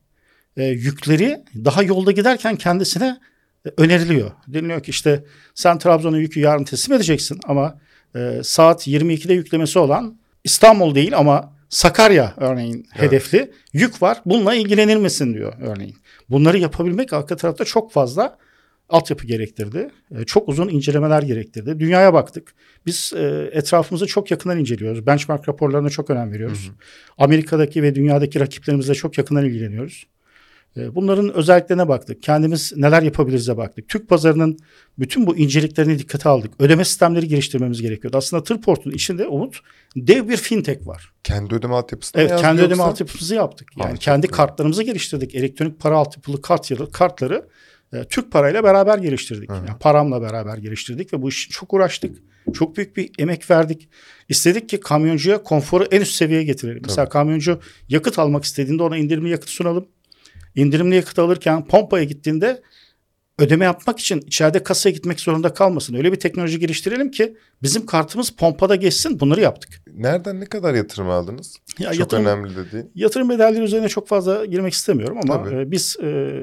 e, 0.56 0.64
yükleri 0.64 1.44
daha 1.64 1.82
yolda 1.82 2.12
giderken 2.12 2.56
kendisine 2.56 3.20
e, 3.66 3.70
öneriliyor. 3.76 4.30
Deniliyor 4.48 4.82
ki 4.82 4.90
işte 4.90 5.24
sen 5.54 5.78
Trabzon'a 5.78 6.18
yükü 6.18 6.40
yarın 6.40 6.64
teslim 6.64 6.96
edeceksin 6.96 7.40
ama 7.44 7.78
e, 8.16 8.40
saat 8.42 8.86
22'de 8.86 9.34
yüklemesi 9.34 9.78
olan 9.78 10.18
İstanbul 10.44 10.94
değil 10.94 11.18
ama 11.18 11.53
Sakarya 11.74 12.34
örneğin 12.36 12.86
evet. 12.92 13.02
hedefli 13.02 13.52
yük 13.72 14.02
var. 14.02 14.22
Bununla 14.26 14.54
ilgilenilmesin 14.54 15.34
diyor 15.34 15.52
örneğin. 15.60 15.96
Bunları 16.30 16.58
yapabilmek 16.58 17.12
arka 17.12 17.36
tarafta 17.36 17.64
çok 17.64 17.92
fazla 17.92 18.38
altyapı 18.88 19.26
gerektirdi. 19.26 19.90
E, 20.18 20.24
çok 20.24 20.48
uzun 20.48 20.68
incelemeler 20.68 21.22
gerektirdi. 21.22 21.80
Dünyaya 21.80 22.14
baktık. 22.14 22.54
Biz 22.86 23.12
e, 23.16 23.50
etrafımızı 23.52 24.06
çok 24.06 24.30
yakından 24.30 24.58
inceliyoruz. 24.58 25.06
Benchmark 25.06 25.48
raporlarına 25.48 25.90
çok 25.90 26.10
önem 26.10 26.32
veriyoruz. 26.32 26.66
Hı 26.66 26.70
hı. 26.70 26.74
Amerika'daki 27.18 27.82
ve 27.82 27.94
dünyadaki 27.94 28.40
rakiplerimizle 28.40 28.94
çok 28.94 29.18
yakından 29.18 29.44
ilgileniyoruz. 29.44 30.06
E, 30.76 30.94
bunların 30.94 31.34
özelliklerine 31.34 31.88
baktık. 31.88 32.22
Kendimiz 32.22 32.72
neler 32.76 33.02
yapabiliriz'e 33.02 33.56
baktık. 33.56 33.88
Türk 33.88 34.08
pazarının 34.08 34.58
bütün 34.98 35.26
bu 35.26 35.36
inceliklerini 35.36 35.98
dikkate 35.98 36.28
aldık. 36.28 36.52
Ödeme 36.58 36.84
sistemleri 36.84 37.28
geliştirmemiz 37.28 37.82
gerekiyordu. 37.82 38.16
Aslında 38.16 38.44
Tırport'un 38.44 38.90
içinde 38.90 39.26
Umut 39.26 39.60
dev 39.96 40.28
bir 40.28 40.36
fintech 40.36 40.86
var. 40.86 41.12
Kendi 41.24 41.54
ödeme 41.54 41.74
altyapısını 41.74 42.22
Evet 42.22 42.30
kendi 42.30 42.60
yoksa... 42.60 42.66
ödeme 42.66 42.82
altyapımızı 42.82 43.34
yaptık. 43.34 43.68
Yani 43.76 43.84
Anladım. 43.84 43.98
kendi 44.00 44.26
kartlarımızı 44.26 44.82
geliştirdik. 44.82 45.34
Elektronik 45.34 45.80
para 45.80 45.96
altyapılı 45.96 46.42
kart 46.42 46.92
kartları 46.92 47.48
e, 47.92 48.04
Türk 48.04 48.32
parayla 48.32 48.64
beraber 48.64 48.98
geliştirdik. 48.98 49.50
Yani 49.50 49.68
paramla 49.80 50.22
beraber 50.22 50.58
geliştirdik 50.58 51.12
ve 51.12 51.22
bu 51.22 51.28
iş 51.28 51.48
çok 51.48 51.74
uğraştık. 51.74 52.18
Çok 52.54 52.76
büyük 52.76 52.96
bir 52.96 53.10
emek 53.18 53.50
verdik. 53.50 53.88
İstedik 54.28 54.68
ki 54.68 54.80
kamyoncuya 54.80 55.42
konforu 55.42 55.84
en 55.84 56.00
üst 56.00 56.14
seviyeye 56.14 56.44
getirelim. 56.44 56.78
Tabii. 56.78 56.88
Mesela 56.88 57.08
kamyoncu 57.08 57.60
yakıt 57.88 58.18
almak 58.18 58.44
istediğinde 58.44 58.82
ona 58.82 58.96
indirimli 58.96 59.30
yakıt 59.30 59.48
sunalım. 59.48 59.86
İndirimli 60.54 60.96
yakıt 60.96 61.18
alırken 61.18 61.64
pompaya 61.64 62.04
gittiğinde 62.04 62.62
ödeme 63.38 63.64
yapmak 63.64 63.98
için 63.98 64.20
içeride 64.20 64.62
kasaya 64.62 64.92
gitmek 64.92 65.20
zorunda 65.20 65.54
kalmasın. 65.54 65.94
Öyle 65.94 66.12
bir 66.12 66.20
teknoloji 66.20 66.58
geliştirelim 66.58 67.10
ki 67.10 67.36
bizim 67.62 67.86
kartımız 67.86 68.30
pompada 68.30 68.76
geçsin. 68.76 69.20
Bunları 69.20 69.40
yaptık. 69.40 69.82
Nereden 69.94 70.40
ne 70.40 70.46
kadar 70.46 70.74
yatırım 70.74 71.10
aldınız? 71.10 71.56
Ya 71.78 71.90
çok 71.90 72.00
yatırım, 72.00 72.24
önemli 72.24 72.56
de 72.56 72.72
değil. 72.72 72.84
Yatırım 72.94 73.28
bedelleri 73.28 73.62
üzerine 73.62 73.88
çok 73.88 74.08
fazla 74.08 74.44
girmek 74.44 74.72
istemiyorum 74.72 75.18
ama 75.22 75.50
e, 75.50 75.70
biz 75.70 75.96
e, 76.02 76.40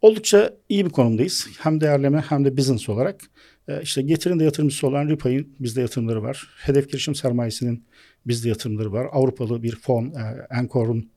oldukça 0.00 0.54
iyi 0.68 0.86
bir 0.86 0.90
konumdayız. 0.90 1.48
Hem 1.58 1.80
değerleme 1.80 2.24
hem 2.28 2.44
de 2.44 2.56
business 2.56 2.88
olarak. 2.88 3.20
E, 3.68 3.82
işte 3.82 4.02
getirin 4.02 4.38
de 4.38 4.44
yatırımcısı 4.44 4.86
olan 4.86 5.08
Ripay'ın 5.08 5.48
bizde 5.60 5.80
yatırımları 5.80 6.22
var. 6.22 6.48
Hedef 6.58 6.88
girişim 6.88 7.14
sermayesinin 7.14 7.84
bizde 8.26 8.48
yatırımları 8.48 8.92
var. 8.92 9.06
Avrupalı 9.12 9.62
bir 9.62 9.76
fon, 9.76 10.04
e, 10.04 10.46
Encore'un 10.58 11.10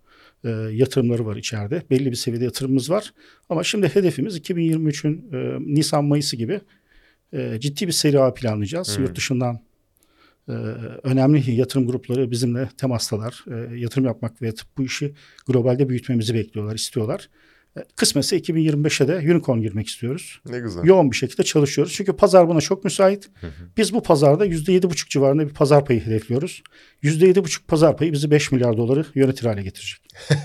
e, 0.46 0.50
yatırımları 0.50 1.26
var 1.26 1.36
içeride. 1.36 1.84
Belli 1.90 2.12
bir 2.12 2.16
seviyede 2.16 2.46
yatırımımız 2.46 2.90
var. 2.90 3.14
Ama 3.50 3.64
şimdi 3.64 3.88
hedefimiz 3.88 4.38
2023'ün 4.38 5.32
e, 5.34 5.58
Nisan-Mayıs'ı 5.76 6.36
gibi 6.36 6.62
e, 7.34 7.60
ciddi 7.60 7.88
bir 7.88 7.92
seri 7.92 8.20
ağ 8.20 8.34
planlayacağız. 8.34 8.98
Hmm. 8.98 9.06
Yurt 9.06 9.18
dışından 9.18 9.60
e, 10.50 10.52
önemli 11.04 11.52
yatırım 11.52 11.88
grupları 11.88 12.32
bizimle 12.32 12.70
temastalar. 12.78 13.46
E, 13.48 13.78
yatırım 13.78 14.06
yapmak 14.06 14.42
ve 14.42 14.54
bu 14.78 14.84
işi 14.84 15.14
globalde 15.48 15.90
büyütmemizi 15.90 16.34
bekliyorlar, 16.34 16.76
istiyorlar. 16.76 17.30
Kısmetse 17.96 18.38
2025'e 18.40 19.08
de 19.08 19.34
unicorn 19.34 19.60
girmek 19.60 19.88
istiyoruz. 19.88 20.42
Ne 20.50 20.60
güzel. 20.60 20.84
Yoğun 20.84 21.12
bir 21.12 21.16
şekilde 21.16 21.44
çalışıyoruz. 21.44 21.94
Çünkü 21.94 22.14
pazar 22.14 22.48
buna 22.48 22.62
çok 22.62 22.84
müsait. 22.84 23.30
Biz 23.78 23.94
bu 23.94 24.04
pazarda 24.04 24.46
%7,5 24.48 25.10
civarında 25.10 25.48
bir 25.48 25.54
pazar 25.54 25.86
payı 25.86 26.06
hedefliyoruz. 26.06 26.64
%7,5 27.04 27.60
pazar 27.68 27.98
payı 27.98 28.14
bizi 28.14 28.32
5 28.32 28.52
milyar 28.52 28.78
doları 28.78 29.06
yönetir 29.16 29.46
hale 29.46 29.64
getirecek. 29.64 30.00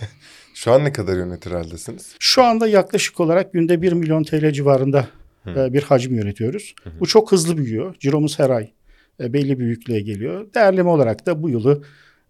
Şu 0.55 0.73
an 0.73 0.85
ne 0.85 0.93
kadar 0.93 1.17
yönetir 1.17 1.50
haldesiniz? 1.50 2.15
Şu 2.19 2.43
anda 2.43 2.69
yaklaşık 2.69 3.21
olarak 3.21 3.53
günde 3.53 3.82
1 3.82 3.93
milyon 3.93 4.25
TL 4.25 4.53
civarında 4.53 5.09
Hı. 5.44 5.73
bir 5.73 5.82
hacim 5.82 6.15
yönetiyoruz. 6.15 6.75
Hı 6.82 6.91
hı. 6.91 7.00
Bu 7.00 7.06
çok 7.06 7.32
hızlı 7.32 7.56
büyüyor. 7.56 7.94
Ciromuz 8.00 8.38
her 8.38 8.50
ay 8.50 8.71
e, 9.21 9.32
belli 9.32 9.50
bir 9.50 9.65
büyüklüğe 9.65 10.00
geliyor. 10.00 10.55
Değerleme 10.55 10.89
olarak 10.89 11.27
da 11.27 11.43
bu 11.43 11.51
yılı 11.51 11.82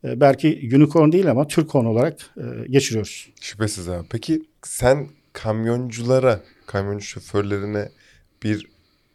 e, 0.04 0.21
belki 0.21 0.71
unicorn 0.76 1.12
değil 1.12 1.30
ama 1.30 1.49
Türkon 1.49 1.85
olarak 1.85 2.30
e, 2.37 2.69
geçiriyoruz. 2.69 3.28
Şüphesiz 3.40 3.88
abi. 3.88 4.07
Peki 4.11 4.42
sen 4.62 5.09
kamyonculara, 5.33 6.40
kamyoncu 6.66 7.04
şoförlerine 7.04 7.88
bir 8.42 8.66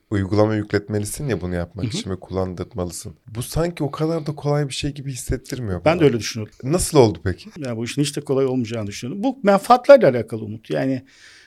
uygulama 0.09 0.55
yükletmelisin 0.55 1.27
ya 1.27 1.41
bunu 1.41 1.55
yapmak 1.55 1.85
için 1.85 2.09
ve 2.09 2.19
kullandırmalısın. 2.19 3.15
Bu 3.35 3.43
sanki 3.43 3.83
o 3.83 3.91
kadar 3.91 4.25
da 4.25 4.35
kolay 4.35 4.67
bir 4.67 4.73
şey 4.73 4.91
gibi 4.91 5.11
hissettirmiyor. 5.11 5.85
Ben 5.85 5.93
bana. 5.93 6.01
de 6.01 6.05
öyle 6.05 6.19
düşünüyorum. 6.19 6.55
Nasıl 6.63 6.97
oldu 6.97 7.19
peki? 7.23 7.49
Ya 7.57 7.77
bu 7.77 7.85
işin 7.85 8.01
hiç 8.01 8.17
de 8.17 8.21
kolay 8.21 8.45
olmayacağını 8.45 8.87
düşünüyorum. 8.87 9.23
Bu 9.23 9.39
menfaatlerle 9.43 10.07
alakalı 10.07 10.43
Umut. 10.43 10.69
Yani 10.69 11.03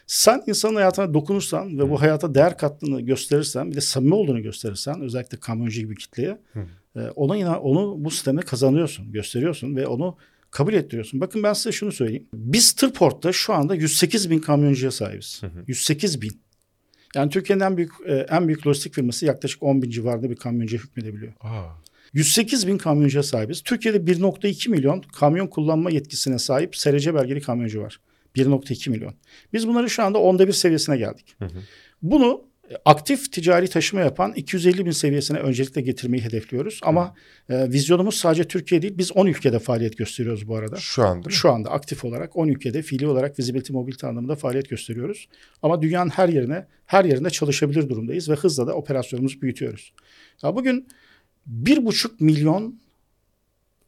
sen 0.07 0.43
insanın 0.47 0.75
hayatına 0.75 1.15
dokunursan 1.15 1.79
ve 1.79 1.91
bu 1.91 2.01
hayata 2.01 2.35
değer 2.35 2.59
kattığını 2.59 3.01
gösterirsen 3.01 3.71
bir 3.71 3.77
de 3.77 3.81
samimi 3.81 4.15
olduğunu 4.15 4.43
gösterirsen 4.43 5.01
özellikle 5.01 5.39
kamyoncu 5.39 5.81
gibi 5.81 5.97
kitleye 5.97 6.39
Hı. 6.53 6.67
E, 6.99 7.11
ona 7.11 7.37
inan, 7.37 7.61
onu 7.61 7.95
bu 7.99 8.11
sisteme 8.11 8.41
kazanıyorsun, 8.41 9.13
gösteriyorsun 9.13 9.77
ve 9.77 9.87
onu 9.87 10.17
kabul 10.51 10.73
ettiriyorsun. 10.73 11.21
Bakın 11.21 11.43
ben 11.43 11.53
size 11.53 11.73
şunu 11.73 11.93
söyleyeyim. 11.93 12.27
Biz 12.33 12.73
Tırport'ta 12.73 13.33
şu 13.33 13.55
anda 13.55 13.75
108 13.75 14.31
bin 14.31 14.39
kamyoncuya 14.39 14.91
sahibiz. 14.91 15.43
Hı 15.43 15.47
hı. 15.47 15.65
108 15.67 16.23
bin. 16.23 16.43
Yani 17.15 17.31
Türkiye'nin 17.31 17.65
en 17.65 17.77
büyük 17.77 17.93
e, 18.07 18.15
en 18.15 18.49
büyük 18.49 18.67
lojistik 18.67 18.95
firması 18.95 19.27
yaklaşık 19.27 19.63
10 19.63 19.83
bin 19.83 19.91
civarında 19.91 20.31
bir 20.31 20.37
kamyoncuya 20.37 20.83
hükmedebiliyor. 20.83 21.33
Aa. 21.41 21.69
108 22.13 22.67
bin 22.67 22.79
kamyoncuya 22.79 23.23
sahibiz. 23.23 23.63
Türkiye'de 23.63 23.99
1.2 23.99 24.71
milyon 24.71 25.01
kamyon 25.01 25.47
kullanma 25.47 25.91
yetkisine 25.91 26.39
sahip 26.39 26.77
SRC 26.77 27.15
belgeli 27.15 27.41
kamyoncu 27.41 27.81
var. 27.81 28.01
1.2 28.37 28.91
milyon. 28.91 29.15
Biz 29.53 29.69
bunları 29.69 29.91
şu 29.91 30.03
anda 30.03 30.19
onda 30.19 30.47
bir 30.49 30.53
seviyesine 30.53 30.97
geldik. 30.97 31.37
Hı 31.39 31.45
hı. 31.45 31.59
Bunu 32.03 32.45
aktif 32.85 33.33
ticari 33.33 33.69
taşıma 33.69 34.03
yapan 34.03 34.33
250 34.33 34.87
bin 34.87 34.91
seviyesine 34.91 35.39
öncelikle 35.39 35.81
getirmeyi 35.81 36.25
hedefliyoruz. 36.25 36.81
Ama 36.83 37.15
e, 37.49 37.71
vizyonumuz 37.71 38.15
sadece 38.15 38.45
Türkiye 38.45 38.83
değil 38.83 38.99
biz 38.99 39.13
10 39.13 39.27
ülkede 39.27 39.59
faaliyet 39.59 39.99
gösteriyoruz 39.99 40.49
bu 40.49 40.57
arada. 40.57 40.77
Şu 40.77 41.05
anda 41.05 41.31
Şu 41.31 41.53
anda 41.53 41.71
aktif 41.71 42.05
olarak 42.05 42.37
10 42.37 42.49
ülkede 42.49 42.83
fiili 42.83 43.07
olarak 43.07 43.39
Visibility 43.39 43.73
Mobility 43.73 44.07
anlamında 44.07 44.37
faaliyet 44.37 44.69
gösteriyoruz. 44.69 45.29
Ama 45.63 45.83
dünyanın 45.83 46.11
her 46.11 46.29
yerine 46.29 46.67
her 46.87 47.05
yerinde 47.05 47.31
çalışabilir 47.31 47.89
durumdayız 47.89 48.29
ve 48.29 48.35
hızla 48.35 48.67
da 48.67 48.75
operasyonumuzu 48.75 49.41
büyütüyoruz. 49.41 49.93
Ya 50.43 50.57
bugün 50.57 50.89
bir 51.47 51.85
buçuk 51.85 52.21
milyon 52.21 52.81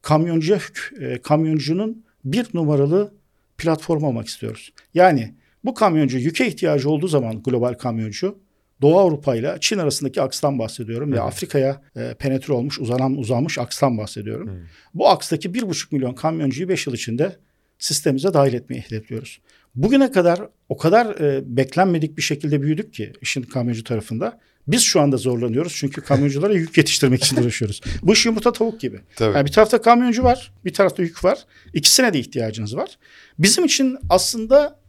kamyoncuya 0.02 0.60
e, 1.00 1.18
kamyoncunun 1.18 2.04
bir 2.24 2.46
numaralı 2.54 3.14
platform 3.58 4.02
olmak 4.02 4.26
istiyoruz. 4.26 4.72
Yani 4.94 5.34
bu 5.64 5.74
kamyoncu 5.74 6.18
yüke 6.18 6.46
ihtiyacı 6.46 6.90
olduğu 6.90 7.08
zaman 7.08 7.42
global 7.42 7.74
kamyoncu 7.74 8.38
Doğu 8.82 8.98
Avrupa 8.98 9.36
ile 9.36 9.56
Çin 9.60 9.78
arasındaki 9.78 10.22
akstan 10.22 10.58
bahsediyorum. 10.58 11.12
Ve 11.12 11.20
Afrika'ya 11.20 11.82
e, 11.96 12.14
penetre 12.14 12.52
olmuş, 12.52 12.78
uzanan, 12.78 13.16
uzanmış 13.16 13.58
akstan 13.58 13.98
bahsediyorum. 13.98 14.48
Hı. 14.48 14.60
Bu 14.94 15.08
akstaki 15.08 15.54
bir 15.54 15.62
buçuk 15.68 15.92
milyon 15.92 16.14
kamyoncuyu 16.14 16.68
beş 16.68 16.86
yıl 16.86 16.94
içinde 16.94 17.36
sistemimize 17.78 18.34
dahil 18.34 18.54
etmeyi 18.54 18.82
hedefliyoruz. 18.82 19.40
Bugüne 19.74 20.12
kadar 20.12 20.40
o 20.68 20.76
kadar 20.76 21.20
e, 21.20 21.56
beklenmedik 21.56 22.16
bir 22.16 22.22
şekilde 22.22 22.62
büyüdük 22.62 22.94
ki 22.94 23.12
işin 23.20 23.42
kamyoncu 23.42 23.84
tarafında. 23.84 24.40
Biz 24.68 24.82
şu 24.82 25.00
anda 25.00 25.16
zorlanıyoruz 25.16 25.74
çünkü 25.76 26.00
kamyonculara 26.04 26.52
yük 26.52 26.78
yetiştirmek 26.78 27.24
için 27.24 27.36
uğraşıyoruz. 27.42 27.80
Bu 28.02 28.12
iş 28.12 28.26
yumurta 28.26 28.52
tavuk 28.52 28.80
gibi. 28.80 29.00
Tabii. 29.16 29.36
Yani 29.36 29.46
bir 29.46 29.52
tarafta 29.52 29.82
kamyoncu 29.82 30.22
var, 30.22 30.52
bir 30.64 30.74
tarafta 30.74 31.02
yük 31.02 31.24
var. 31.24 31.38
İkisine 31.74 32.12
de 32.12 32.18
ihtiyacınız 32.18 32.76
var. 32.76 32.98
Bizim 33.38 33.64
için 33.64 33.98
aslında 34.10 34.79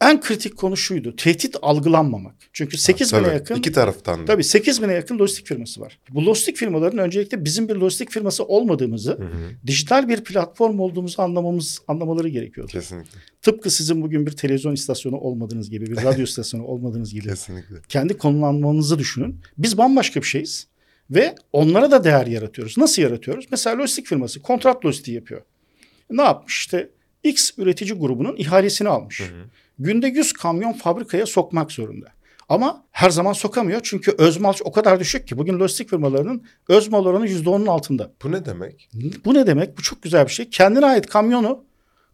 en 0.00 0.20
kritik 0.20 0.56
konu 0.56 0.76
şuydu. 0.76 1.16
Tehdit 1.16 1.56
algılanmamak. 1.62 2.34
Çünkü 2.52 2.78
8 2.78 3.12
bine 3.12 3.22
Tabii, 3.22 3.34
yakın 3.34 3.54
iki 3.54 3.72
taraftan 3.72 4.20
da. 4.20 4.24
Tabii 4.24 4.44
8 4.44 4.82
bine 4.82 4.92
yakın 4.92 5.18
lojistik 5.18 5.46
firması 5.46 5.80
var. 5.80 5.98
Bu 6.10 6.26
lojistik 6.26 6.56
firmaların 6.56 6.98
öncelikle 6.98 7.44
bizim 7.44 7.68
bir 7.68 7.74
lojistik 7.74 8.10
firması 8.10 8.44
olmadığımızı, 8.44 9.10
Hı 9.10 9.24
hı. 9.24 9.66
dijital 9.66 10.08
bir 10.08 10.24
platform 10.24 10.80
olduğumuzu 10.80 11.22
anlamamız 11.22 11.80
anlamaları 11.88 12.28
gerekiyordu. 12.28 12.72
Kesinlikle. 12.72 13.20
Tıpkı 13.42 13.70
sizin 13.70 14.02
bugün 14.02 14.26
bir 14.26 14.32
televizyon 14.32 14.72
istasyonu 14.72 15.16
olmadığınız 15.16 15.70
gibi, 15.70 15.86
bir 15.86 15.96
radyo 15.96 16.24
istasyonu 16.30 16.64
olmadığınız 16.64 17.12
gibi. 17.12 17.28
Kesinlikle. 17.28 17.76
Kendi 17.88 18.18
konumlanmanızı 18.18 18.98
düşünün. 18.98 19.40
Biz 19.58 19.78
bambaşka 19.78 20.20
bir 20.20 20.26
şeyiz 20.26 20.66
ve 21.10 21.34
onlara 21.52 21.90
da 21.90 22.04
değer 22.04 22.26
yaratıyoruz. 22.26 22.78
Nasıl 22.78 23.02
yaratıyoruz? 23.02 23.46
Mesela 23.50 23.78
lojistik 23.78 24.06
firması 24.06 24.42
kontrat 24.42 24.84
lojistiği 24.84 25.14
yapıyor. 25.14 25.42
Ne 26.10 26.22
yapmış? 26.22 26.58
İşte 26.58 26.90
X 27.24 27.50
üretici 27.58 27.92
grubunun 27.92 28.36
ihalesini 28.36 28.88
almış. 28.88 29.20
Hı 29.20 29.24
hı. 29.24 29.44
Günde 29.78 30.06
100 30.06 30.32
kamyon 30.32 30.72
fabrikaya 30.72 31.26
sokmak 31.26 31.72
zorunda. 31.72 32.06
Ama 32.48 32.84
her 32.90 33.10
zaman 33.10 33.32
sokamıyor 33.32 33.80
çünkü 33.82 34.14
özmal 34.18 34.54
o 34.64 34.72
kadar 34.72 35.00
düşük 35.00 35.28
ki 35.28 35.38
bugün 35.38 35.58
lojistik 35.58 35.90
firmalarının 35.90 36.42
özmal 36.68 37.06
oranı 37.06 37.26
%10'un 37.26 37.66
altında. 37.66 38.12
Bu 38.22 38.32
ne 38.32 38.44
demek? 38.44 38.88
Bu 39.24 39.34
ne 39.34 39.46
demek? 39.46 39.78
Bu 39.78 39.82
çok 39.82 40.02
güzel 40.02 40.26
bir 40.26 40.32
şey. 40.32 40.50
Kendine 40.50 40.86
ait 40.86 41.06
kamyonu, 41.06 41.64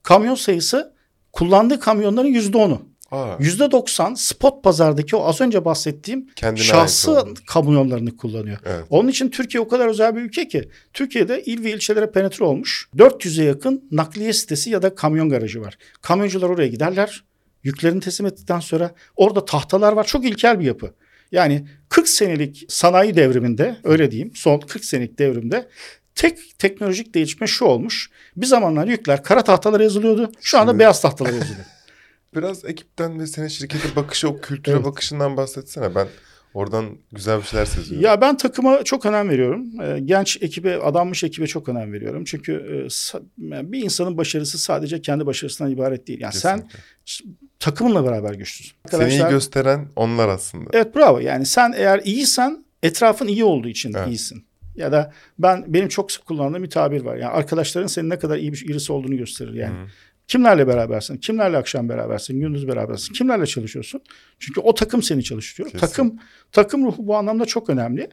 kamyon 0.03 0.35
sayısı 0.35 0.93
kullandığı 1.33 1.81
kamyonların 1.81 2.35
%10'u. 2.35 2.83
Aa, 3.11 3.37
%90 3.41 4.17
spot 4.17 4.65
pazardaki 4.65 5.17
o 5.17 5.25
az 5.25 5.41
önce 5.41 5.65
bahsettiğim 5.65 6.27
kendine 6.37 6.65
şahsı 6.65 7.25
kamyonlarını 7.47 8.17
kullanıyor. 8.17 8.59
Evet. 8.65 8.85
Onun 8.91 9.09
için 9.09 9.29
Türkiye 9.31 9.61
o 9.61 9.69
kadar 9.69 9.89
özel 9.89 10.17
bir 10.17 10.21
ülke 10.21 10.49
ki 10.49 10.69
Türkiye'de 10.93 11.43
il 11.43 11.65
ve 11.65 11.73
ilçelere 11.73 12.11
penetre 12.11 12.45
olmuş 12.45 12.89
400'e 12.97 13.45
yakın 13.45 13.89
nakliye 13.91 14.33
sitesi 14.33 14.71
ya 14.71 14.83
da 14.83 14.95
kamyon 14.95 15.29
garajı 15.29 15.61
var. 15.61 15.79
Kamyoncular 16.03 16.51
oraya 16.51 16.69
giderler. 16.69 17.25
Yüklerini 17.63 18.01
teslim 18.01 18.27
ettikten 18.27 18.61
sonra 18.61 18.95
orada 19.17 19.45
tahtalar 19.45 19.93
var. 19.93 20.05
Çok 20.07 20.25
ilkel 20.25 20.61
bir 20.61 20.65
yapı. 20.65 20.95
Yani 21.33 21.67
40 21.89 22.09
senelik 22.09 22.65
sanayi 22.69 23.15
devriminde 23.17 23.77
öyle 23.85 24.11
diyeyim 24.11 24.31
son 24.35 24.59
40 24.61 24.85
senelik 24.85 25.19
devrimde 25.19 25.69
tek 26.15 26.59
teknolojik 26.59 27.15
değişme 27.15 27.47
şu 27.47 27.65
olmuş. 27.65 28.11
Bir 28.37 28.47
zamanlar 28.47 28.87
yükler 28.87 29.23
kara 29.23 29.45
tahtalara 29.45 29.83
yazılıyordu. 29.83 30.33
Şu 30.41 30.59
anda 30.59 30.71
Şimdi- 30.71 30.79
beyaz 30.79 31.03
tahtalara 31.03 31.35
yazılıyor. 31.35 31.65
Biraz 32.37 32.65
ekipten 32.65 33.21
ve 33.21 33.27
senin 33.27 33.49
şirkete 33.49 33.97
bakışı, 33.97 34.29
o 34.29 34.41
kültüre 34.41 34.75
Evet. 34.75 34.85
bakışından 34.85 35.37
bahsetsene. 35.37 35.95
Ben 35.95 36.09
oradan 36.55 36.99
güzel 37.13 37.39
bir 37.39 37.45
şeyler 37.45 37.65
seziyorum. 37.65 38.05
Ya 38.05 38.21
ben 38.21 38.37
takıma 38.37 38.85
çok 38.85 39.07
önem 39.07 39.29
veriyorum. 39.29 39.67
Ee, 39.83 40.01
genç 40.05 40.39
ekibe, 40.43 40.77
adanmış 40.77 41.25
ekibe 41.25 41.47
çok 41.47 41.69
önem 41.69 41.93
veriyorum. 41.93 42.25
Çünkü 42.25 42.53
e, 42.53 43.73
bir 43.73 43.83
insanın 43.85 44.17
başarısı 44.19 44.59
sadece 44.59 45.03
kendi 45.03 45.27
başarısından 45.27 45.71
ibaret 45.71 46.07
değil. 46.09 46.21
Yani 46.21 46.33
sen 46.35 46.57
Kesinlikle. 46.57 46.79
ş- 47.05 47.25
takımınla 47.63 48.05
beraber 48.05 48.35
güçlüsün. 48.35 48.77
Seni 48.91 48.99
iyi 49.01 49.05
Arkadaşlar- 49.05 49.31
gösteren 49.31 49.89
onlar 49.97 50.29
aslında. 50.29 50.71
Evet 50.73 50.97
bravo. 50.97 51.19
Yani 51.19 51.47
sen 51.47 51.73
eğer 51.77 52.01
iyiysen 52.05 52.65
etrafın 52.83 53.27
iyi 53.29 53.45
olduğu 53.45 53.69
için 53.69 53.95
Evet. 53.95 54.09
iyisin. 54.09 54.45
Ya 54.77 54.93
da 54.93 55.13
ben 55.39 55.65
benim 55.69 55.89
çok 55.89 56.13
sık 56.13 56.27
kullandığım 56.27 56.63
bir 56.63 56.71
tabir 56.71 57.01
var. 57.03 57.17
Yani 57.17 57.33
arkadaşların 57.33 57.87
senin 57.87 58.11
ne 58.11 58.19
kadar 58.19 58.37
iyi 58.37 58.53
bir 58.53 58.69
birisi 58.69 58.93
olduğunu 58.93 59.17
gösterir 59.17 59.55
yani. 59.55 59.75
Hı. 59.79 59.87
Kimlerle 60.29 60.67
berabersin? 60.67 61.17
Kimlerle 61.17 61.57
akşam 61.57 61.89
berabersin? 61.89 62.41
Gündüz 62.41 62.69
berabersin? 62.69 63.13
Kimlerle 63.15 63.47
çalışıyorsun? 63.47 64.01
Çünkü 64.39 64.61
o 64.61 64.75
takım 64.75 65.03
seni 65.03 65.25
çalıştırıyor. 65.25 65.71
Kesin. 65.71 65.87
Takım 65.87 66.19
takım 66.53 66.85
ruhu 66.87 67.07
bu 67.07 67.17
anlamda 67.17 67.45
çok 67.47 67.71
önemli. 67.71 68.09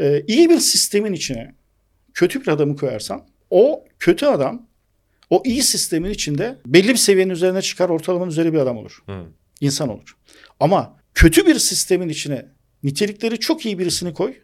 Ee, 0.00 0.22
iyi 0.26 0.50
bir 0.50 0.58
sistemin 0.58 1.12
içine 1.12 1.54
kötü 2.14 2.40
bir 2.42 2.48
adamı 2.48 2.76
koyarsan 2.76 3.22
o 3.50 3.84
kötü 3.98 4.26
adam 4.26 4.65
o 5.30 5.42
iyi 5.46 5.62
sistemin 5.62 6.10
içinde 6.10 6.58
belli 6.66 6.88
bir 6.88 6.96
seviyenin 6.96 7.32
üzerine 7.32 7.62
çıkar 7.62 7.88
ortalamanın 7.88 8.30
üzeri 8.30 8.52
bir 8.52 8.58
adam 8.58 8.76
olur. 8.76 9.02
Hı. 9.06 9.24
İnsan 9.60 9.88
olur. 9.88 10.16
Ama 10.60 10.96
kötü 11.14 11.46
bir 11.46 11.58
sistemin 11.58 12.08
içine 12.08 12.46
nitelikleri 12.82 13.38
çok 13.38 13.66
iyi 13.66 13.78
birisini 13.78 14.14
koy. 14.14 14.34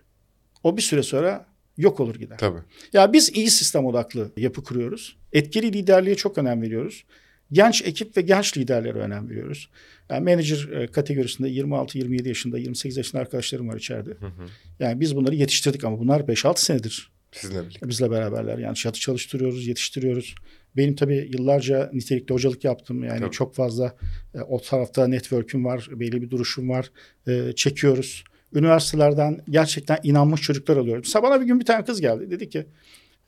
O 0.62 0.76
bir 0.76 0.82
süre 0.82 1.02
sonra 1.02 1.46
yok 1.76 2.00
olur 2.00 2.14
gider. 2.14 2.38
Tabii. 2.38 2.58
Ya 2.92 3.12
biz 3.12 3.30
iyi 3.36 3.50
sistem 3.50 3.86
odaklı 3.86 4.32
yapı 4.36 4.64
kuruyoruz. 4.64 5.16
Etkili 5.32 5.72
liderliğe 5.72 6.16
çok 6.16 6.38
önem 6.38 6.62
veriyoruz. 6.62 7.04
Genç 7.52 7.82
ekip 7.82 8.16
ve 8.16 8.20
genç 8.20 8.58
liderlere 8.58 8.98
önem 8.98 9.30
veriyoruz. 9.30 9.68
Yani 10.10 10.30
manager 10.30 10.68
e, 10.72 10.86
kategorisinde 10.86 11.48
26-27 11.48 12.28
yaşında, 12.28 12.58
28 12.58 12.96
yaşında 12.96 13.22
arkadaşlarım 13.22 13.68
var 13.68 13.76
içeride. 13.76 14.10
Hı 14.10 14.26
hı. 14.26 14.46
Yani 14.80 15.00
biz 15.00 15.16
bunları 15.16 15.34
yetiştirdik 15.34 15.84
ama 15.84 15.98
bunlar 15.98 16.20
5-6 16.20 16.58
senedir 16.60 17.10
Sizinle 17.32 17.62
birlikte. 17.62 17.88
bizle 17.88 18.10
beraberler. 18.10 18.58
Yani 18.58 18.76
çatı 18.76 19.00
çalıştırıyoruz, 19.00 19.66
yetiştiriyoruz. 19.66 20.34
Benim 20.76 20.94
tabii 20.96 21.30
yıllarca 21.32 21.90
nitelikli 21.92 22.32
hocalık 22.32 22.64
yaptım. 22.64 23.04
Yani 23.04 23.20
Tabii. 23.20 23.30
çok 23.30 23.54
fazla 23.54 23.96
e, 24.34 24.40
o 24.40 24.60
tarafta 24.60 25.06
network'üm 25.06 25.64
var, 25.64 25.88
belli 25.92 26.22
bir 26.22 26.30
duruşum 26.30 26.68
var. 26.68 26.90
E, 27.28 27.52
çekiyoruz. 27.52 28.24
Üniversitelerden 28.54 29.40
gerçekten 29.50 29.98
inanmış 30.02 30.40
çocuklar 30.42 30.76
alıyorum. 30.76 31.02
Mesela 31.06 31.22
bana 31.22 31.40
bir 31.40 31.46
gün 31.46 31.60
bir 31.60 31.64
tane 31.64 31.84
kız 31.84 32.00
geldi. 32.00 32.30
Dedi 32.30 32.48
ki 32.48 32.66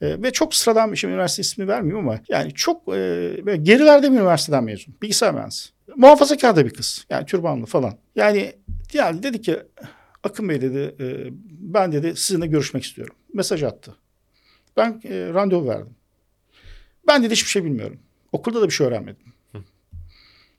e, 0.01 0.23
ve 0.23 0.31
çok 0.31 0.55
sıradan 0.55 0.93
bir 0.93 0.97
şey 0.97 1.11
üniversite 1.11 1.41
ismi 1.41 1.69
vermiyorum 1.69 2.09
ama 2.09 2.21
yani 2.29 2.55
çok 2.55 2.83
e, 2.89 2.93
böyle 3.47 3.57
gerilerde 3.57 4.13
bir 4.13 4.17
üniversiteden 4.17 4.65
mezun. 4.65 4.95
Bilgisayar 5.03 5.35
mühendisi. 5.35 5.69
Muhafazakar 5.97 6.57
da 6.57 6.65
bir 6.65 6.71
kız. 6.71 7.07
Yani 7.11 7.27
türbanlı 7.27 7.67
falan. 7.67 7.99
Yani 8.17 8.53
yani 8.93 9.23
dedi 9.23 9.41
ki 9.41 9.57
Akın 10.23 10.49
Bey 10.49 10.61
dedi 10.61 10.95
e, 11.01 11.29
ben 11.51 11.93
dedi 11.93 12.17
sizinle 12.17 12.47
görüşmek 12.47 12.85
istiyorum. 12.85 13.17
Mesaj 13.35 13.63
attı. 13.63 13.97
Ben 14.77 15.01
e, 15.05 15.29
randevu 15.35 15.69
verdim. 15.69 15.97
Ben 17.09 17.23
dedi 17.23 17.33
hiçbir 17.33 17.49
şey 17.51 17.65
bilmiyorum. 17.65 17.99
Okulda 18.33 18.63
da 18.63 18.67
bir 18.67 18.73
şey 18.73 18.87
öğrenmedim. 18.87 19.35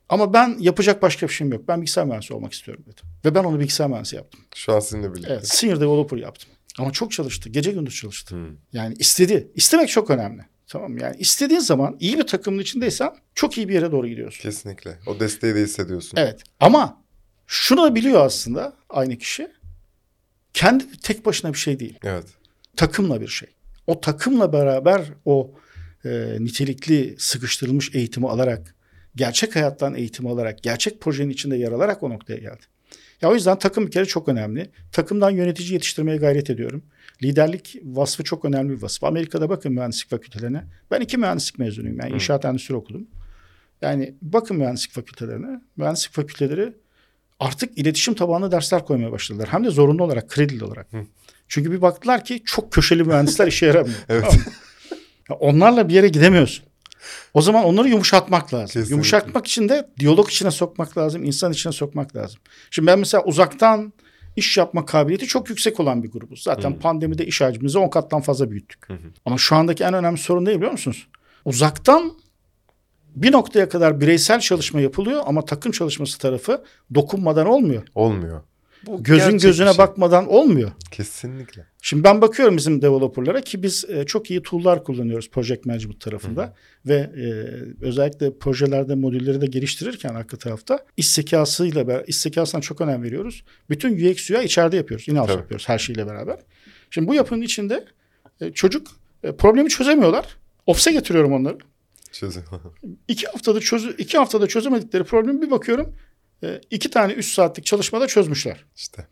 Ama 0.09 0.33
ben 0.33 0.57
yapacak 0.59 1.01
başka 1.01 1.27
bir 1.27 1.33
şeyim 1.33 1.53
yok. 1.53 1.67
Ben 1.67 1.81
bilgisayar 1.81 2.05
mühendisi 2.05 2.33
olmak 2.33 2.53
istiyorum 2.53 2.83
dedi. 2.87 3.01
Ve 3.25 3.35
ben 3.35 3.43
onu 3.43 3.59
bilgisayar 3.59 3.87
mühendisi 3.87 4.15
yaptım. 4.15 4.41
Şu 4.55 4.73
an 4.73 4.79
sizinle 4.79 5.13
birlikte. 5.13 5.33
Evet, 5.33 5.47
senior 5.47 5.75
developer 5.79 6.17
yaptım. 6.17 6.49
Ama 6.79 6.91
çok 6.91 7.11
çalıştı. 7.11 7.49
Gece 7.49 7.71
gündüz 7.71 7.95
çalıştı. 7.95 8.35
Hı. 8.35 8.49
Yani 8.73 8.95
istedi. 8.99 9.51
İstemek 9.55 9.89
çok 9.89 10.09
önemli. 10.09 10.41
Tamam? 10.67 10.97
Yani 10.97 11.15
istediğin 11.19 11.59
zaman 11.59 11.97
iyi 11.99 12.17
bir 12.17 12.27
takımın 12.27 12.59
içindeysen 12.59 13.15
çok 13.35 13.57
iyi 13.57 13.69
bir 13.69 13.73
yere 13.73 13.91
doğru 13.91 14.07
gidiyorsun. 14.07 14.41
Kesinlikle. 14.41 14.99
O 15.07 15.19
desteği 15.19 15.55
de 15.55 15.61
hissediyorsun. 15.61 16.17
Evet. 16.17 16.43
Ama 16.59 17.01
şunu 17.47 17.83
da 17.83 17.95
biliyor 17.95 18.25
aslında 18.25 18.73
aynı 18.89 19.17
kişi. 19.17 19.51
Kendi 20.53 20.97
tek 20.97 21.25
başına 21.25 21.53
bir 21.53 21.57
şey 21.57 21.79
değil. 21.79 21.99
Evet. 22.03 22.25
takımla 22.77 23.21
bir 23.21 23.27
şey. 23.27 23.49
O 23.87 24.01
takımla 24.01 24.53
beraber 24.53 25.01
o 25.25 25.51
e, 26.05 26.37
nitelikli 26.39 27.15
sıkıştırılmış 27.19 27.95
eğitimi 27.95 28.29
alarak, 28.29 28.75
gerçek 29.15 29.55
hayattan 29.55 29.95
eğitim 29.95 30.27
alarak, 30.27 30.63
gerçek 30.63 31.01
projenin 31.01 31.29
içinde 31.29 31.57
yer 31.57 31.71
alarak 31.71 32.03
o 32.03 32.09
noktaya 32.09 32.37
geldi. 32.37 32.63
Ya 33.21 33.29
o 33.29 33.33
yüzden 33.33 33.59
takım 33.59 33.85
bir 33.87 33.91
kere 33.91 34.05
çok 34.05 34.27
önemli. 34.27 34.69
Takımdan 34.91 35.29
yönetici 35.29 35.73
yetiştirmeye 35.73 36.17
gayret 36.17 36.49
ediyorum. 36.49 36.83
Liderlik 37.23 37.79
vasfı 37.83 38.23
çok 38.23 38.45
önemli 38.45 38.77
bir 38.77 38.81
vasıf. 38.81 39.03
Amerika'da 39.03 39.49
bakın 39.49 39.73
mühendislik 39.73 40.09
fakültelerine. 40.09 40.63
Ben 40.91 41.01
iki 41.01 41.17
mühendislik 41.17 41.59
mezunuyum. 41.59 41.99
Yani 41.99 42.09
Hı. 42.09 42.15
inşaat 42.15 42.45
endüstri 42.45 42.75
okudum. 42.75 43.07
Yani 43.81 44.15
bakın 44.21 44.57
mühendislik 44.57 44.91
fakültelerine. 44.91 45.61
Mühendislik 45.77 46.13
fakülteleri 46.13 46.73
artık 47.39 47.77
iletişim 47.77 48.13
tabanlı 48.13 48.51
dersler 48.51 48.85
koymaya 48.85 49.11
başladılar. 49.11 49.47
Hem 49.51 49.63
de 49.63 49.69
zorunlu 49.69 50.03
olarak, 50.03 50.29
kredili 50.29 50.63
olarak. 50.63 50.93
Hı. 50.93 51.05
Çünkü 51.47 51.71
bir 51.71 51.81
baktılar 51.81 52.25
ki 52.25 52.41
çok 52.45 52.71
köşeli 52.71 53.03
mühendisler 53.03 53.47
işe 53.47 53.65
yaramıyor. 53.65 53.95
Evet. 54.09 54.25
Tamam? 54.29 54.45
Ya 55.29 55.35
Onlarla 55.35 55.89
bir 55.89 55.93
yere 55.93 56.07
gidemiyorsun. 56.07 56.65
O 57.33 57.41
zaman 57.41 57.63
onları 57.65 57.89
yumuşatmak 57.89 58.53
lazım. 58.53 58.67
Kesinlikle. 58.67 58.91
Yumuşatmak 58.91 59.47
için 59.47 59.69
de 59.69 59.89
diyalog 59.99 60.29
içine 60.29 60.51
sokmak 60.51 60.97
lazım, 60.97 61.23
insan 61.23 61.51
içine 61.51 61.73
sokmak 61.73 62.15
lazım. 62.15 62.39
Şimdi 62.71 62.87
ben 62.87 62.99
mesela 62.99 63.23
uzaktan 63.23 63.93
iş 64.35 64.57
yapma 64.57 64.85
kabiliyeti 64.85 65.25
çok 65.25 65.49
yüksek 65.49 65.79
olan 65.79 66.03
bir 66.03 66.11
grubuz. 66.11 66.43
Zaten 66.43 66.71
Hı. 66.71 66.79
pandemide 66.79 67.25
iş 67.25 67.41
hacmimizi 67.41 67.79
10 67.79 67.89
kattan 67.89 68.21
fazla 68.21 68.51
büyüttük. 68.51 68.89
Hı. 68.89 68.97
Ama 69.25 69.37
şu 69.37 69.55
andaki 69.55 69.83
en 69.83 69.93
önemli 69.93 70.17
sorun 70.17 70.45
ne 70.45 70.55
biliyor 70.55 70.71
musunuz? 70.71 71.07
Uzaktan 71.45 72.13
bir 73.15 73.31
noktaya 73.31 73.69
kadar 73.69 74.01
bireysel 74.01 74.39
çalışma 74.39 74.81
yapılıyor 74.81 75.23
ama 75.25 75.45
takım 75.45 75.71
çalışması 75.71 76.17
tarafı 76.17 76.63
dokunmadan 76.95 77.47
olmuyor. 77.47 77.83
Olmuyor. 77.95 78.41
Bu 78.85 79.03
Gözün 79.03 79.31
gerçek 79.31 79.41
gözüne 79.41 79.69
şey. 79.69 79.77
bakmadan 79.77 80.27
olmuyor. 80.27 80.71
Kesinlikle. 80.91 81.65
Şimdi 81.81 82.03
ben 82.03 82.21
bakıyorum 82.21 82.57
bizim 82.57 82.81
developerlara 82.81 83.41
ki 83.41 83.63
biz 83.63 83.85
e, 83.89 84.05
çok 84.05 84.31
iyi 84.31 84.41
tool'lar 84.41 84.83
kullanıyoruz 84.83 85.29
project 85.29 85.65
management 85.65 86.01
tarafında 86.01 86.55
ve 86.85 86.95
e, 86.95 87.25
özellikle 87.85 88.37
projelerde 88.37 88.95
modülleri 88.95 89.41
de 89.41 89.45
geliştirirken 89.45 90.15
arka 90.15 90.37
tarafta 90.37 90.85
iş 90.97 91.09
zekasıyla 91.09 91.87
beraber 91.87 92.05
iş 92.07 92.15
zekasına 92.15 92.61
çok 92.61 92.81
önem 92.81 93.03
veriyoruz. 93.03 93.43
Bütün 93.69 94.11
UX 94.11 94.31
UI 94.31 94.43
içeride 94.43 94.75
yapıyoruz. 94.75 95.07
In-house 95.07 95.31
Tabii. 95.31 95.41
yapıyoruz 95.41 95.69
her 95.69 95.79
şeyle 95.79 96.07
beraber. 96.07 96.39
Şimdi 96.89 97.07
bu 97.07 97.13
yapının 97.13 97.41
içinde 97.41 97.85
e, 98.41 98.51
çocuk 98.51 98.87
e, 99.23 99.31
problemi 99.31 99.69
çözemiyorlar. 99.69 100.37
Ofise 100.65 100.91
getiriyorum 100.91 101.33
onları. 101.33 101.57
Çözüm. 102.11 102.43
İki 103.07 103.27
haftada 103.27 103.59
çözü 103.59 103.95
iki 103.97 104.17
haftada 104.17 104.47
çözemedikleri 104.47 105.03
problemi 105.03 105.41
bir 105.41 105.51
bakıyorum 105.51 105.95
e, 106.45 106.61
iki 106.71 106.89
tane 106.89 107.13
üç 107.13 107.33
saatlik 107.33 107.65
çalışmada 107.65 108.07
çözmüşler. 108.07 108.65
işte. 108.75 109.07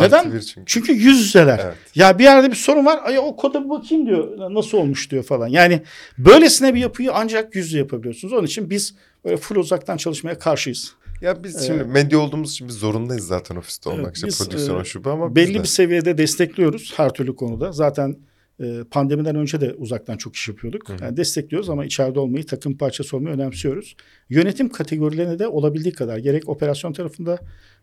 Neden? 0.00 0.18
Artı 0.24 0.46
çünkü. 0.46 0.66
Çünkü 0.66 0.92
yüz 0.92 1.20
yüzeler. 1.20 1.60
Evet. 1.64 1.76
Ya 1.94 2.18
bir 2.18 2.24
yerde 2.24 2.50
bir 2.50 2.56
sorun 2.56 2.86
var. 2.86 3.00
Ay 3.04 3.18
o 3.18 3.36
koda 3.36 3.64
bir 3.64 3.70
bakayım 3.70 4.06
diyor. 4.06 4.54
Nasıl 4.54 4.78
olmuş 4.78 5.10
diyor 5.10 5.22
falan. 5.22 5.48
Yani 5.48 5.82
böylesine 6.18 6.74
bir 6.74 6.80
yapıyı 6.80 7.12
ancak 7.14 7.54
yüz 7.54 7.66
yüze 7.66 7.78
yapabiliyorsunuz. 7.78 8.34
Onun 8.34 8.46
için 8.46 8.70
biz 8.70 8.94
böyle 9.24 9.36
full 9.36 9.56
uzaktan 9.56 9.96
çalışmaya 9.96 10.38
karşıyız. 10.38 10.94
Ya 11.20 11.44
biz 11.44 11.62
Ee, 11.62 11.66
şimdi 11.66 11.84
medya 11.84 12.18
olduğumuz 12.18 12.50
için 12.52 12.68
biz 12.68 12.74
zorundayız 12.74 13.26
zaten 13.26 13.56
ofiste 13.56 13.90
olmak 13.90 14.14
biz, 14.14 14.38
Prodüksiyon 14.38 14.76
e, 14.78 14.80
o 14.80 14.84
şube 14.84 15.10
ama 15.10 15.36
Belli 15.36 15.54
de. 15.54 15.58
bir 15.62 15.68
seviyede 15.68 16.18
destekliyoruz 16.18 16.92
her 16.96 17.10
türlü 17.10 17.36
konuda. 17.36 17.72
Zaten 17.72 18.16
e, 18.60 18.84
pandemiden 18.90 19.36
önce 19.36 19.60
de 19.60 19.74
uzaktan 19.74 20.16
çok 20.16 20.36
iş 20.36 20.48
yapıyorduk. 20.48 20.88
Hı 20.88 20.92
hı. 20.92 21.04
Yani 21.04 21.16
destekliyoruz 21.16 21.70
ama 21.70 21.84
içeride 21.84 22.20
olmayı, 22.20 22.46
takım 22.46 22.78
parçası 22.78 23.16
olmayı 23.16 23.34
önemsiyoruz. 23.34 23.96
Yönetim 24.30 24.68
kategorilerine 24.68 25.38
de 25.38 25.48
olabildiği 25.48 25.94
kadar 25.94 26.18
gerek 26.18 26.48
operasyon 26.48 26.92
tarafında, 26.92 27.38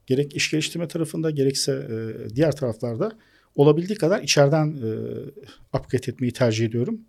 gerek 0.06 0.36
iş 0.36 0.52
geliştirme 0.52 0.88
tarafında, 0.88 1.32
gerekse 1.32 1.72
e, 1.72 2.36
diğer 2.36 2.56
taraflarda 2.56 3.12
olabildiği 3.56 3.98
kadar 3.98 4.22
içeriden 4.22 4.68
e, 4.68 4.90
upgrade 5.78 6.12
etmeyi 6.12 6.34
tercih 6.34 6.66
ediyorum. 6.66 7.00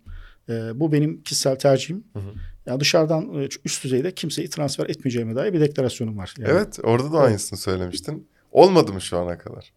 E, 0.49 0.79
bu 0.79 0.91
benim 0.91 1.23
kişisel 1.23 1.55
tercihim. 1.55 2.03
Hı 2.13 2.19
hı. 2.19 2.33
Yani 2.65 2.79
dışarıdan 2.79 3.41
e, 3.41 3.47
üst 3.65 3.83
düzeyde 3.83 4.11
kimseyi 4.11 4.49
transfer 4.49 4.89
etmeyeceğime 4.89 5.35
dair 5.35 5.53
bir 5.53 5.59
deklarasyonum 5.59 6.17
var. 6.17 6.33
Yani 6.37 6.49
Evet 6.51 6.79
orada 6.83 7.11
da 7.11 7.17
Evet. 7.17 7.27
aynısını 7.27 7.59
söylemiştin. 7.59 8.27
Olmadı 8.51 8.93
mı 8.93 9.01
şu 9.01 9.17
ana 9.17 9.37
kadar? 9.37 9.73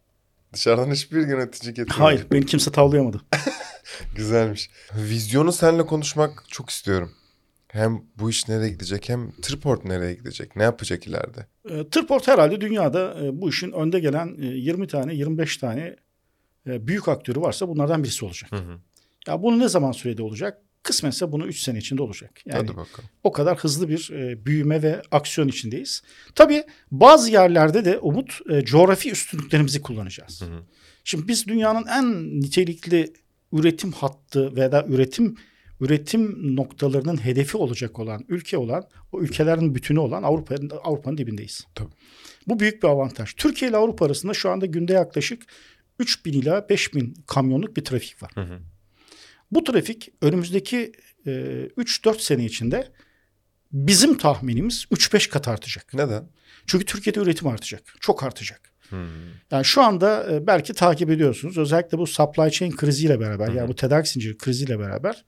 Dışarıdan 0.55 0.91
hiçbir 0.91 1.29
yönetici 1.29 1.75
getirmedi. 1.75 1.99
Hayır, 1.99 2.27
beni 2.33 2.47
kimse 2.47 2.73
tavlayamadı. 2.73 3.21
Güzelmiş. 4.17 4.71
Vizyonu 4.95 5.53
seninle 5.53 5.87
konuşmak 5.87 6.45
çok 6.49 6.71
istiyorum. 6.71 7.13
Hem 7.69 8.03
bu 8.19 8.31
iş 8.31 8.49
nereye 8.49 8.69
gidecek 8.69 9.09
hem 9.09 9.33
Triport 9.43 9.85
nereye 9.85 10.15
gidecek? 10.15 10.57
Ne 10.57 10.63
yapacak 10.63 11.07
ileride? 11.07 11.47
E, 11.71 11.89
Tırport 11.89 12.29
herhalde 12.29 12.61
dünyada 12.61 13.15
e, 13.23 13.41
bu 13.41 13.49
işin 13.49 13.73
önde 13.73 14.01
gelen 14.01 14.37
e, 14.43 14.47
20 14.47 14.87
tane 14.87 15.15
25 15.15 15.57
tane 15.57 15.97
e, 16.67 16.87
büyük 16.87 17.09
aktörü 17.09 17.41
varsa 17.41 17.69
bunlardan 17.69 18.05
birisi 18.05 18.25
olacak. 18.25 18.53
Hı 18.53 18.57
hı. 18.57 18.79
Ya 19.27 19.43
bunu 19.43 19.59
ne 19.59 19.69
zaman 19.69 19.93
sürede 19.93 20.23
olacak? 20.23 20.61
Kısmetse 20.85 21.33
bunu 21.33 21.47
3 21.47 21.61
sene 21.61 21.79
içinde 21.79 22.03
olacak. 22.03 22.41
Yani 22.47 22.71
o 23.25 23.33
kadar 23.33 23.59
hızlı 23.59 23.89
bir 23.89 24.11
e, 24.11 24.47
büyüme 24.47 24.83
ve 24.83 25.03
aksiyon 25.11 25.49
içindeyiz. 25.49 26.03
Tabii 26.35 26.65
bazı 26.91 27.31
yerlerde 27.31 27.85
de 27.85 27.99
Umut 27.99 28.41
e, 28.51 28.65
coğrafi 28.65 29.11
üstünlüklerimizi 29.11 29.83
kullanacağız. 29.83 30.43
Hı 30.43 30.45
hı. 30.45 30.63
Şimdi 31.05 31.29
biz 31.29 31.47
dünyanın 31.47 31.87
en 31.87 32.41
nitelikli 32.41 33.13
üretim 33.53 33.93
hattı 33.93 34.57
veya 34.57 34.73
da 34.73 34.87
üretim 34.89 35.37
üretim 35.81 36.57
noktalarının 36.57 37.25
hedefi 37.25 37.57
olacak 37.57 37.99
olan 37.99 38.25
ülke 38.29 38.59
olan 38.59 38.85
o 39.13 39.21
ülkelerin 39.21 39.75
bütünü 39.75 39.99
olan 39.99 40.23
Avrupa'nın 40.23 40.71
Avrupa'nın 40.85 41.19
dibindeyiz. 41.19 41.67
Tabii. 41.75 41.93
Bu 42.47 42.61
büyük 42.61 42.83
bir 42.83 42.89
avantaj. 42.89 43.35
Türkiye 43.35 43.71
ile 43.71 43.77
Avrupa 43.77 44.07
arasında 44.07 44.35
şu 44.35 44.51
anda 44.51 44.67
günde 44.67 44.93
yaklaşık 44.93 45.43
3000 45.99 46.33
ila 46.33 46.69
5000 46.69 47.15
kamyonluk 47.27 47.77
bir 47.77 47.85
trafik 47.85 48.23
var. 48.23 48.31
Hı 48.35 48.41
hı. 48.41 48.61
Bu 49.55 49.65
trafik 49.65 50.09
önümüzdeki 50.23 50.93
e, 51.27 51.31
3-4 51.31 52.21
sene 52.21 52.45
içinde 52.45 52.89
bizim 53.73 54.19
tahminimiz 54.19 54.85
3-5 54.93 55.31
kat 55.31 55.49
artacak. 55.49 55.95
Neden? 55.95 56.29
Çünkü 56.67 56.85
Türkiye'de 56.85 57.21
üretim 57.21 57.49
artacak. 57.49 57.83
Çok 58.01 58.23
artacak. 58.23 58.61
Hı. 58.91 59.07
Yani 59.51 59.65
şu 59.65 59.83
anda 59.83 60.33
e, 60.33 60.47
belki 60.47 60.75
takip 60.75 61.11
ediyorsunuz. 61.11 61.59
Özellikle 61.59 61.99
bu 61.99 62.07
supply 62.07 62.51
chain 62.51 62.71
kriziyle 62.77 63.21
beraber 63.21 63.49
hı. 63.49 63.57
yani 63.57 63.69
bu 63.69 63.75
tedarik 63.75 64.09
zinciri 64.09 64.37
kriziyle 64.37 64.79
beraber 64.79 65.25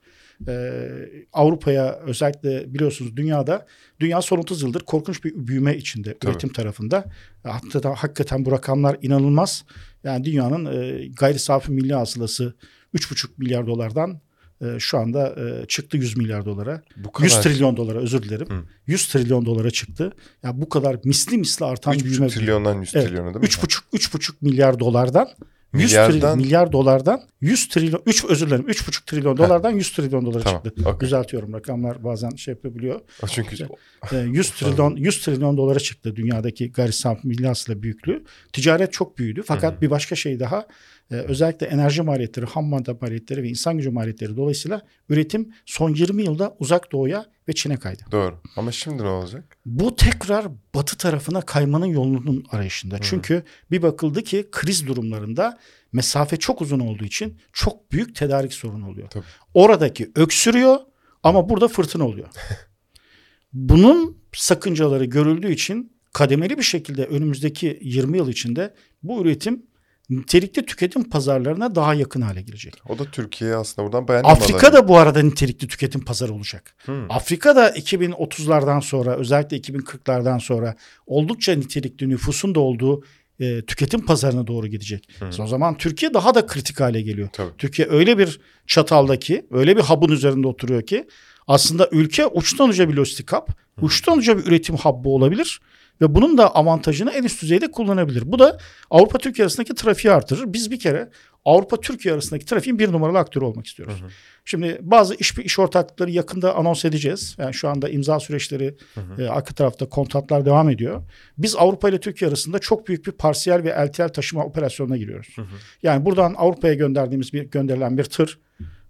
e, 0.47 0.89
Avrupa'ya 1.33 1.99
özellikle 1.99 2.73
biliyorsunuz 2.73 3.17
dünyada 3.17 3.65
dünya 3.99 4.21
son 4.21 4.37
30 4.37 4.61
yıldır 4.61 4.81
korkunç 4.81 5.23
bir 5.23 5.47
büyüme 5.47 5.77
içinde 5.77 6.17
Tabii. 6.19 6.31
üretim 6.31 6.53
tarafında. 6.53 7.05
Hatta 7.43 7.95
hakikaten 7.97 8.45
bu 8.45 8.51
rakamlar 8.51 8.97
inanılmaz. 9.01 9.65
Yani 10.03 10.25
dünyanın 10.25 10.65
e, 10.65 11.07
gayri 11.07 11.39
safi 11.39 11.71
milli 11.71 11.93
hasılası 11.93 12.55
3,5 12.97 13.27
milyar 13.37 13.67
dolardan 13.67 14.21
e, 14.61 14.65
şu 14.79 14.97
anda 14.97 15.35
e, 15.35 15.65
çıktı 15.65 15.97
100 15.97 16.17
milyar 16.17 16.45
dolara. 16.45 16.81
Bu 16.97 17.11
kadar. 17.11 17.25
100 17.25 17.39
trilyon 17.41 17.77
dolara 17.77 17.99
özür 17.99 18.21
dilerim. 18.23 18.47
Hı. 18.49 18.63
100 18.87 19.07
trilyon 19.07 19.45
dolara 19.45 19.71
çıktı. 19.71 20.11
Ya 20.43 20.61
bu 20.61 20.69
kadar 20.69 20.97
misli 21.03 21.37
misli 21.37 21.65
artan 21.65 21.93
3,5 21.93 22.03
büyüme 22.05 22.27
trilyondan 22.27 22.81
100 22.81 22.95
Evet, 22.95 23.07
trilyona 23.07 23.25
değil 23.33 23.35
mi? 23.43 23.45
3,5 23.45 23.81
3,5 23.93 24.31
milyar 24.41 24.79
dolardan 24.79 25.29
100 25.73 25.91
Milyardan- 25.93 26.37
milyar 26.37 26.71
dolardan 26.71 27.21
100 27.41 27.67
trilyon 27.67 28.01
3 28.05 28.25
özür 28.25 28.47
dilerim 28.47 28.65
3,5 28.69 29.05
trilyon 29.05 29.37
dolardan 29.37 29.71
100 29.71 29.91
trilyon 29.91 30.25
dolara 30.25 30.43
Tamam, 30.43 30.63
çıktı. 30.63 30.81
okey. 30.89 30.99
Düzeltiyorum 30.99 31.53
rakamlar 31.53 32.03
bazen 32.03 32.29
şey 32.29 32.53
yapabiliyor. 32.53 33.01
O 33.23 33.27
Çünkü 33.27 33.67
Ee, 34.11 34.17
100 34.17 34.51
trilyon 34.51 34.95
100 34.95 35.21
trilyon 35.25 35.57
dolara 35.57 35.79
çıktı 35.79 36.15
dünyadaki 36.15 36.71
gayri 36.71 36.93
safi 36.93 37.27
milli 37.27 37.47
hasıla 37.47 37.81
büyüklüğü. 37.83 38.23
Ticaret 38.53 38.93
çok 38.93 39.17
büyüdü 39.17 39.43
fakat 39.45 39.81
bir 39.81 39.89
başka 39.89 40.15
şey 40.15 40.39
daha 40.39 40.65
e, 41.11 41.15
özellikle 41.15 41.65
enerji 41.67 42.01
maliyetleri, 42.01 42.45
ham 42.45 42.65
madde 42.65 42.97
maliyetleri 43.01 43.43
ve 43.43 43.49
insan 43.49 43.77
gücü 43.77 43.89
maliyetleri 43.89 44.37
dolayısıyla 44.37 44.81
üretim 45.09 45.53
son 45.65 45.93
20 45.93 46.23
yılda 46.23 46.55
uzak 46.59 46.91
doğuya 46.91 47.25
ve 47.47 47.53
Çin'e 47.53 47.77
kaydı. 47.77 48.03
doğru. 48.11 48.41
Ama 48.55 48.71
şimdi 48.71 49.03
ne 49.03 49.07
olacak? 49.07 49.57
Bu 49.65 49.95
tekrar 49.95 50.45
batı 50.75 50.97
tarafına 50.97 51.41
kaymanın 51.41 51.85
yolunun 51.85 52.45
arayışında. 52.51 52.99
Çünkü 53.01 53.43
bir 53.71 53.81
bakıldı 53.81 54.23
ki 54.23 54.47
kriz 54.51 54.87
durumlarında 54.87 55.59
mesafe 55.93 56.37
çok 56.37 56.61
uzun 56.61 56.79
olduğu 56.79 57.05
için 57.05 57.37
çok 57.53 57.91
büyük 57.91 58.15
tedarik 58.15 58.53
sorunu 58.53 58.89
oluyor. 58.89 59.09
Tabii. 59.09 59.25
Oradaki 59.53 60.11
öksürüyor 60.15 60.77
ama 61.23 61.49
burada 61.49 61.67
fırtına 61.67 62.05
oluyor. 62.07 62.27
Bunun 63.53 64.17
sakıncaları 64.33 65.05
görüldüğü 65.05 65.51
için 65.51 65.97
kademeli 66.13 66.57
bir 66.57 66.63
şekilde 66.63 67.05
önümüzdeki 67.05 67.79
20 67.81 68.17
yıl 68.17 68.29
içinde 68.29 68.73
bu 69.03 69.21
üretim 69.21 69.65
nitelikli 70.09 70.65
tüketim 70.65 71.09
pazarlarına 71.09 71.75
daha 71.75 71.93
yakın 71.93 72.21
hale 72.21 72.41
gelecek. 72.41 72.73
O 72.89 72.99
da 72.99 73.05
Türkiye'ye 73.05 73.55
aslında 73.55 73.85
buradan 73.85 74.07
beğendim 74.07 74.29
Afrika 74.29 74.73
da 74.73 74.87
bu 74.87 74.97
arada 74.97 75.21
nitelikli 75.21 75.67
tüketim 75.67 76.05
pazarı 76.05 76.33
olacak. 76.33 76.75
Hı. 76.85 77.05
Afrika 77.09 77.55
da 77.55 77.69
2030'lardan 77.69 78.81
sonra 78.81 79.15
özellikle 79.15 79.57
2040'lardan 79.57 80.39
sonra 80.39 80.75
oldukça 81.07 81.55
nitelikli 81.55 82.09
nüfusun 82.09 82.55
da 82.55 82.59
olduğu 82.59 83.03
e, 83.39 83.61
tüketim 83.61 84.05
pazarına 84.05 84.47
doğru 84.47 84.67
gidecek. 84.67 85.09
Hı. 85.19 85.43
O 85.43 85.47
zaman 85.47 85.77
Türkiye 85.77 86.13
daha 86.13 86.35
da 86.35 86.45
kritik 86.45 86.79
hale 86.79 87.01
geliyor. 87.01 87.29
Tabii. 87.33 87.51
Türkiye 87.57 87.87
öyle 87.87 88.17
bir 88.17 88.39
çataldaki, 88.67 89.45
öyle 89.51 89.77
bir 89.77 89.81
hub'ın 89.81 90.11
üzerinde 90.11 90.47
oturuyor 90.47 90.81
ki 90.81 91.07
aslında 91.47 91.89
ülke 91.91 92.27
uçtan 92.27 92.69
uca 92.69 92.89
bir 92.89 92.93
lojistik 92.93 93.31
hub, 93.33 93.47
uçtan 93.81 94.17
uca 94.17 94.37
bir 94.37 94.45
üretim 94.45 94.75
hub'ı 94.75 95.09
olabilir 95.09 95.61
ve 96.01 96.15
bunun 96.15 96.37
da 96.37 96.55
avantajını 96.55 97.11
en 97.11 97.23
üst 97.23 97.41
düzeyde 97.41 97.71
kullanabilir. 97.71 98.23
Bu 98.25 98.39
da 98.39 98.57
Avrupa 98.89 99.17
Türkiye 99.17 99.45
arasındaki 99.45 99.75
trafiği 99.75 100.13
artırır. 100.13 100.53
Biz 100.53 100.71
bir 100.71 100.79
kere 100.79 101.09
Avrupa 101.45 101.81
Türkiye 101.81 102.13
arasındaki 102.13 102.45
trafiğin 102.45 102.79
bir 102.79 102.91
numaralı 102.91 103.19
aktörü 103.19 103.45
olmak 103.45 103.67
istiyoruz. 103.67 104.01
Hı 104.01 104.05
hı. 104.05 104.09
Şimdi 104.45 104.77
bazı 104.81 105.15
iş 105.15 105.37
iş 105.37 105.59
ortaklıkları 105.59 106.11
yakında 106.11 106.55
anons 106.55 106.85
edeceğiz. 106.85 107.35
Yani 107.39 107.53
şu 107.53 107.69
anda 107.69 107.89
imza 107.89 108.19
süreçleri 108.19 108.75
e, 109.19 109.27
arka 109.27 109.53
tarafta 109.53 109.89
kontratlar 109.89 110.45
devam 110.45 110.69
ediyor. 110.69 111.03
Biz 111.37 111.55
Avrupa 111.55 111.89
ile 111.89 111.99
Türkiye 111.99 112.29
arasında 112.29 112.59
çok 112.59 112.87
büyük 112.87 113.07
bir 113.07 113.11
parsiyel 113.11 113.63
ve 113.63 113.85
LTL 113.87 114.09
taşıma 114.09 114.45
operasyonuna 114.45 114.97
giriyoruz. 114.97 115.35
Yani 115.83 116.05
buradan 116.05 116.33
Avrupa'ya 116.37 116.73
gönderdiğimiz 116.73 117.33
bir 117.33 117.43
gönderilen 117.43 117.97
bir 117.97 118.03
tır 118.03 118.39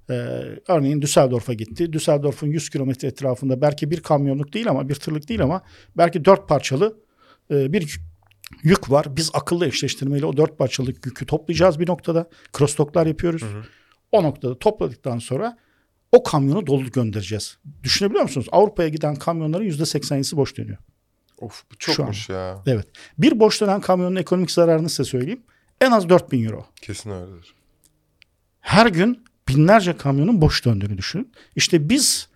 e, 0.10 0.14
örneğin 0.68 1.02
Düsseldorf'a 1.02 1.54
gitti. 1.54 1.94
Düsseldorf'un 1.94 2.48
100 2.48 2.70
kilometre 2.70 3.08
etrafında 3.08 3.62
belki 3.62 3.92
bir 3.92 4.02
kamyonluk 4.02 4.54
değil 4.54 4.70
ama 4.70 4.90
bir 4.90 4.96
tırlık 4.96 5.30
değil 5.30 5.42
ama 5.42 5.62
belki 5.98 6.26
dört 6.26 6.48
parçalı 6.50 6.98
e, 7.52 7.74
bir 7.74 8.00
yük- 8.64 8.92
var. 8.92 9.16
Biz 9.16 9.32
akıllı 9.34 9.68
eşleştirmeyle 9.68 10.26
o 10.26 10.38
dört 10.38 10.58
parçalık 10.58 11.06
yükü 11.06 11.26
toplayacağız 11.26 11.80
bir 11.80 11.88
noktada. 11.90 12.30
Crossdocklar 12.58 13.06
yapıyoruz. 13.06 13.44
O 14.12 14.24
noktada 14.24 14.60
topladıktan 14.60 15.20
sonra 15.20 15.58
o 16.12 16.24
kamyonu 16.24 16.68
dolu 16.68 16.92
göndereceğiz. 16.92 17.58
Düşünebiliyor 17.84 18.24
musunuz? 18.24 18.48
Avrupa'ya 18.52 18.90
giden 18.90 19.16
kamyonların 19.16 19.66
%80'isi 19.66 20.36
boş 20.36 20.58
dönüyor. 20.58 20.78
Of 21.38 21.64
bu 21.72 21.76
çokmuş 21.78 22.30
ya. 22.30 22.64
Evet. 22.66 22.88
Bir 23.18 23.40
boş 23.40 23.62
dönen 23.62 23.82
kamyonun 23.82 24.16
ekonomik 24.16 24.52
zararını 24.52 24.90
size 24.90 25.04
söyleyeyim. 25.04 25.44
En 25.82 25.92
az 25.92 26.10
4000 26.10 26.46
euro. 26.46 26.66
Kesin 26.82 27.10
öyledir. 27.12 27.54
Her 28.60 28.86
gün 28.88 29.24
binlerce 29.48 29.98
kamyonun 29.98 30.42
boş 30.42 30.66
döndüğünü 30.66 30.98
düşünün. 30.98 31.32
İşte 31.56 31.90
biz 31.90 32.28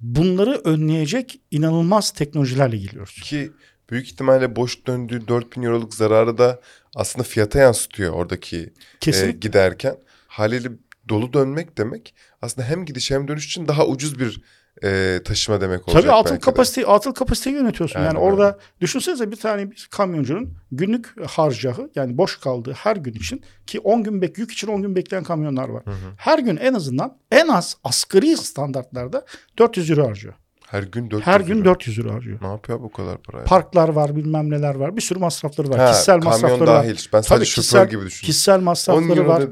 bunları 0.00 0.60
önleyecek 0.64 1.40
inanılmaz 1.50 2.10
teknolojilerle 2.10 2.76
geliyoruz. 2.76 3.20
Ki 3.22 3.52
büyük 3.90 4.06
ihtimalle 4.06 4.56
boş 4.56 4.86
döndüğü 4.86 5.28
4000 5.28 5.62
euroluk 5.62 5.94
zararı 5.94 6.38
da 6.38 6.60
aslında 6.94 7.24
fiyata 7.24 7.58
yansıtıyor 7.58 8.12
oradaki 8.12 8.72
e, 9.06 9.30
giderken. 9.30 9.96
Haliyle 10.26 10.68
dolu 11.08 11.32
dönmek 11.32 11.78
demek 11.78 12.14
aslında 12.42 12.68
hem 12.68 12.84
gidiş 12.84 13.10
hem 13.10 13.28
dönüş 13.28 13.46
için 13.46 13.68
daha 13.68 13.86
ucuz 13.86 14.18
bir 14.18 14.42
e, 14.84 15.20
taşıma 15.24 15.60
demek 15.60 15.88
olacak 15.88 16.02
Tabii 16.02 16.12
atıl 16.12 16.30
belki 16.30 16.42
de. 16.42 16.44
kapasiteyi, 16.44 16.86
atıl 16.86 17.12
kapasiteyi 17.12 17.56
yönetiyorsun. 17.56 17.98
Aynen 17.98 18.08
yani 18.08 18.18
orada 18.18 18.58
düşünsenize 18.80 19.30
bir 19.30 19.36
tane 19.36 19.70
bir 19.70 19.88
kamyoncunun 19.90 20.54
günlük 20.72 21.26
harcahı 21.26 21.90
yani 21.94 22.18
boş 22.18 22.40
kaldığı 22.40 22.72
her 22.72 22.96
gün 22.96 23.12
için 23.12 23.42
ki 23.66 23.80
10 23.80 24.02
gün 24.02 24.22
bek 24.22 24.38
yük 24.38 24.52
için 24.52 24.68
10 24.68 24.82
gün 24.82 24.96
bekleyen 24.96 25.24
kamyonlar 25.24 25.68
var. 25.68 25.82
Hı 25.86 25.90
hı. 25.90 26.12
Her 26.16 26.38
gün 26.38 26.56
en 26.56 26.74
azından 26.74 27.18
en 27.30 27.48
az 27.48 27.76
asgari 27.84 28.36
standartlarda 28.36 29.24
400 29.58 29.90
euro 29.90 30.08
harcıyor. 30.08 30.34
Her 30.66 30.82
gün 30.82 31.10
400 31.10 31.26
Her 31.26 31.40
gün 31.40 31.56
euro. 31.58 31.64
400 31.64 31.98
euro 31.98 32.12
harcıyor. 32.14 32.38
Ne 32.42 32.46
yapıyor 32.46 32.80
bu 32.80 32.92
kadar 32.92 33.18
parayı? 33.18 33.44
Parklar 33.44 33.88
var, 33.88 34.16
bilmem 34.16 34.50
neler 34.50 34.74
var. 34.74 34.96
Bir 34.96 35.00
sürü 35.00 35.18
masrafları 35.18 35.70
var. 35.70 35.78
Ha, 35.78 35.90
kişisel 35.92 36.20
kamyon 36.20 36.40
masrafları 36.42 36.66
dahil. 36.66 36.90
var. 36.90 37.08
Ben 37.12 37.20
sadece 37.20 37.28
Tabii 37.28 37.44
şoför 37.46 37.62
kişisel- 37.62 37.88
gibi 37.90 38.06
düşündüm. 38.06 38.26
Kişisel 38.26 38.58
10 38.58 38.64
masrafları 38.64 39.28
var. 39.28 39.42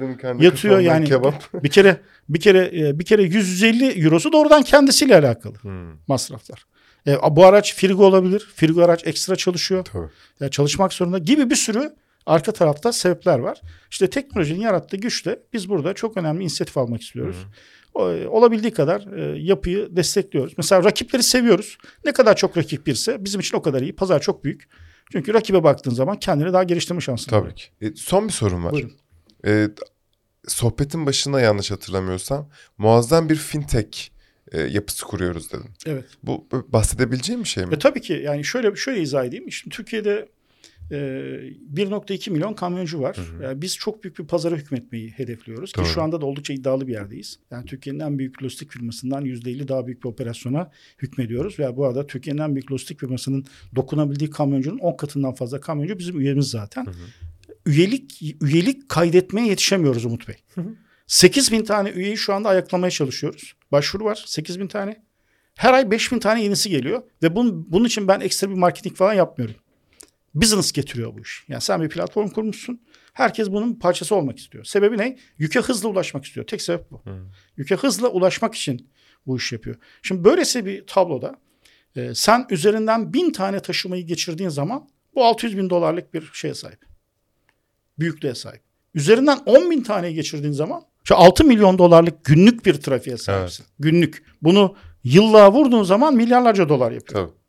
Yatıyor 0.41 0.79
yani. 0.79 1.05
Kebap. 1.05 1.35
Bir 1.65 1.69
kere 1.69 2.01
bir 2.29 2.41
kere 2.41 2.71
e, 2.89 2.99
bir 2.99 3.05
kere 3.05 3.23
150 3.23 4.05
eurosu 4.05 4.33
doğrudan 4.33 4.63
kendisiyle 4.63 5.17
alakalı 5.19 5.55
Hmm, 5.55 5.93
masraflar. 6.07 6.65
E, 7.07 7.17
bu 7.31 7.47
araç 7.47 7.75
frigo 7.77 8.05
olabilir. 8.07 8.49
Frigo 8.55 8.83
araç 8.83 9.07
ekstra 9.07 9.37
çalışıyor. 9.37 9.85
tabii. 9.85 10.07
Ya 10.41 10.49
çalışmak 10.49 10.93
zorunda 10.93 11.19
gibi 11.19 11.51
bir 11.51 11.57
sürü 11.57 11.95
arka 12.27 12.53
tarafta 12.53 12.93
sebepler 12.93 13.39
var. 13.39 13.61
İşte 13.91 14.11
teknolojinin 14.11 14.61
yarattığı 14.61 14.97
güçle 14.97 15.39
biz 15.53 15.69
burada 15.69 15.95
çok 15.95 16.17
önemli 16.17 16.43
inisiyatif 16.43 16.79
almak 16.79 17.03
istiyoruz. 17.03 17.37
O- 17.95 18.11
e, 18.11 18.29
Olabildiği 18.29 18.73
kadar 18.73 19.13
e, 19.17 19.39
yapıyı 19.43 19.97
destekliyoruz. 19.97 20.55
Mesela 20.57 20.85
rakipleri 20.85 21.23
seviyoruz. 21.23 21.79
Ne 22.05 22.13
kadar 22.13 22.37
çok 22.37 22.57
rakip 22.57 22.87
birse 22.87 23.25
bizim 23.25 23.41
için 23.41 23.57
o 23.57 23.63
kadar 23.63 23.83
iyi. 23.83 23.97
Pazar 23.97 24.21
çok 24.21 24.45
büyük. 24.45 24.69
Çünkü 25.13 25.35
rakibe 25.35 25.63
baktığın 25.65 25.91
zaman 25.95 26.19
kendini 26.19 26.53
daha 26.53 26.63
geliştirme 26.63 27.01
şansın 27.01 27.33
var. 27.33 27.41
Tabii 27.41 27.55
ki. 27.55 27.65
E, 27.81 27.95
son 27.95 28.29
bir 28.29 28.33
sorum 28.33 28.65
var. 28.65 28.73
Buyurun. 28.73 28.93
E, 29.47 29.69
sohbetin 30.49 31.07
başında 31.07 31.41
yanlış 31.41 31.71
hatırlamıyorsam 31.71 32.49
muazzam 32.79 33.29
bir 33.29 33.37
fintech 33.37 33.99
e, 34.53 34.61
yapısı 34.61 35.05
kuruyoruz 35.07 35.53
dedim. 35.53 35.71
Evet. 35.87 36.05
Bu 36.23 36.47
bu 36.53 36.73
bahsedebileceğim 36.73 37.43
bir 37.45 37.49
şey 37.49 37.67
mi? 37.67 37.75
E 37.75 37.79
tabii 37.79 38.01
ki 38.01 38.13
yani 38.25 38.45
şöyle 38.45 38.77
şöyle 38.77 39.01
izah 39.01 39.25
edeyim. 39.25 39.53
Şimdi 39.53 39.77
Türkiye'de 39.77 40.29
e, 40.91 40.97
1.2 40.97 42.31
milyon 42.31 42.55
kamyoncu 42.55 43.01
var. 43.01 43.17
Yani 43.43 43.63
biz 43.63 43.77
çok 43.77 44.05
büyük 44.05 44.19
bir 44.19 44.27
pazara 44.27 44.57
hükmetmeyi 44.57 45.11
hedefliyoruz 45.11 45.75
Doğru. 45.77 45.85
ki 45.85 45.91
şu 45.91 46.03
anda 46.03 46.21
da 46.21 46.27
oldukça 46.27 46.55
iddialı 46.55 46.87
bir 46.87 46.93
yerdeyiz. 46.93 47.39
Yani 47.51 47.67
Türkiye'nin 47.67 48.01
en 48.01 48.19
büyük 48.19 48.43
lojistik 48.43 48.71
firmasından 48.71 49.25
%50 49.25 49.69
daha 49.69 49.87
büyük 49.87 50.05
bir 50.05 50.09
operasyona 50.09 50.71
hükmediyoruz 50.99 51.59
ve 51.59 51.77
bu 51.77 51.87
arada 51.87 52.07
Türkiye'nin 52.07 52.41
en 52.41 52.55
büyük 52.55 52.73
lojistik 52.73 53.01
firmasının 53.01 53.45
dokunabildiği 53.75 54.31
kamyoncunun 54.31 54.79
10 54.79 54.97
katından 54.97 55.35
fazla 55.35 55.61
kamyoncu 55.61 55.99
bizim 55.99 56.21
üyemiz 56.21 56.47
zaten. 56.51 56.87
Üyelik 57.67 58.23
üyelik 58.41 58.89
kaydetmeye 58.89 59.49
yetişemiyoruz 59.49 60.05
Umut 60.05 60.29
Bey. 60.29 60.37
8 61.07 61.53
bin 61.53 61.65
tane 61.65 61.91
üyeyi 61.91 62.17
şu 62.17 62.35
anda 62.35 62.49
ayaklamaya 62.49 62.91
çalışıyoruz. 62.91 63.55
Başvuru 63.73 64.05
var 64.05 64.25
8 64.27 64.61
bin 64.61 64.67
tane. 64.67 65.05
Her 65.55 65.73
ay 65.73 65.91
5 65.91 66.13
bin 66.13 66.19
tane 66.19 66.43
yenisi 66.43 66.71
geliyor 66.71 67.03
ve 67.23 67.37
bunun, 67.37 67.73
bunun 67.73 67.85
için 67.85 68.09
ben 68.09 68.21
ekstra 68.21 68.51
bir 68.51 68.55
marketing 68.55 68.97
falan 68.97 69.15
yapmıyorum. 69.15 69.57
Business 70.35 70.73
getiriyor 70.73 71.15
bu 71.15 71.21
iş. 71.21 71.45
Yani 71.49 71.61
sen 71.61 71.83
bir 71.83 71.89
platform 71.89 72.29
kurmuşsun. 72.29 72.81
Herkes 73.13 73.51
bunun 73.51 73.75
parçası 73.75 74.15
olmak 74.15 74.39
istiyor. 74.39 74.65
Sebebi 74.65 74.99
ne? 74.99 75.19
Yüke 75.39 75.61
hızlı 75.61 75.89
ulaşmak 75.89 76.25
istiyor. 76.25 76.47
Tek 76.47 76.63
sebep 76.63 76.91
bu. 76.91 77.03
Yüke 77.57 77.75
hızla 77.75 78.09
ulaşmak 78.09 78.55
için 78.55 78.89
bu 79.27 79.37
iş 79.37 79.53
yapıyor. 79.53 79.77
Şimdi 80.03 80.25
böylesi 80.25 80.67
bir 80.67 80.87
tabloda 80.87 81.35
e, 81.97 82.15
sen 82.15 82.47
üzerinden 82.51 83.13
bin 83.13 83.33
tane 83.33 83.61
taşımayı 83.61 84.07
geçirdiğin 84.07 84.51
zaman 84.51 84.89
bu 85.15 85.25
600 85.25 85.59
bin 85.59 85.71
dolarlık 85.71 86.15
bir 86.15 86.31
şeye 86.33 86.55
sahip. 86.55 86.85
Büyüklüğe 87.99 88.35
sahip. 88.35 88.63
Üzerinden 88.95 89.39
10 89.47 89.71
bin 89.71 89.83
tane 89.83 90.13
geçirdiğin 90.13 90.53
zaman 90.53 90.83
şu 91.05 91.17
6 91.17 91.45
milyon 91.45 91.79
dolarlık 91.79 92.25
günlük 92.25 92.67
bir 92.67 92.75
trafiğe 92.75 93.17
sahipsin. 93.17 93.67
Günlük. 93.79 94.25
Bunu 94.43 94.77
yıllığa 95.05 95.53
vurduğun 95.53 95.83
zaman 95.83 96.15
milyarlarca 96.15 96.69
dolar 96.69 96.93
yapıyor. 96.93 97.27
Tabii. 97.27 97.44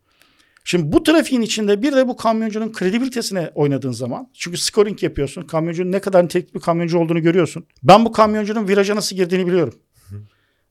Şimdi 0.68 0.92
bu 0.92 1.04
trafiğin 1.04 1.42
içinde 1.42 1.82
bir 1.82 1.94
de 1.94 2.08
bu 2.08 2.16
kamyoncunun 2.16 2.72
kredibilitesine 2.72 3.52
oynadığın 3.56 3.92
zaman 3.92 4.30
çünkü 4.34 4.58
scoring 4.58 5.04
yapıyorsun. 5.04 5.42
Kamyoncunun 5.42 5.92
ne 5.92 6.00
kadar 6.00 6.26
nitelikli 6.26 6.54
bir 6.54 6.60
kamyoncu 6.60 7.00
olduğunu 7.00 7.22
görüyorsun. 7.22 7.66
Ben 7.84 8.06
bu 8.06 8.12
kamyoncunun 8.12 8.68
viraja 8.68 8.96
nasıl 8.96 9.16
girdiğini 9.16 9.48
biliyorum. 9.48 9.74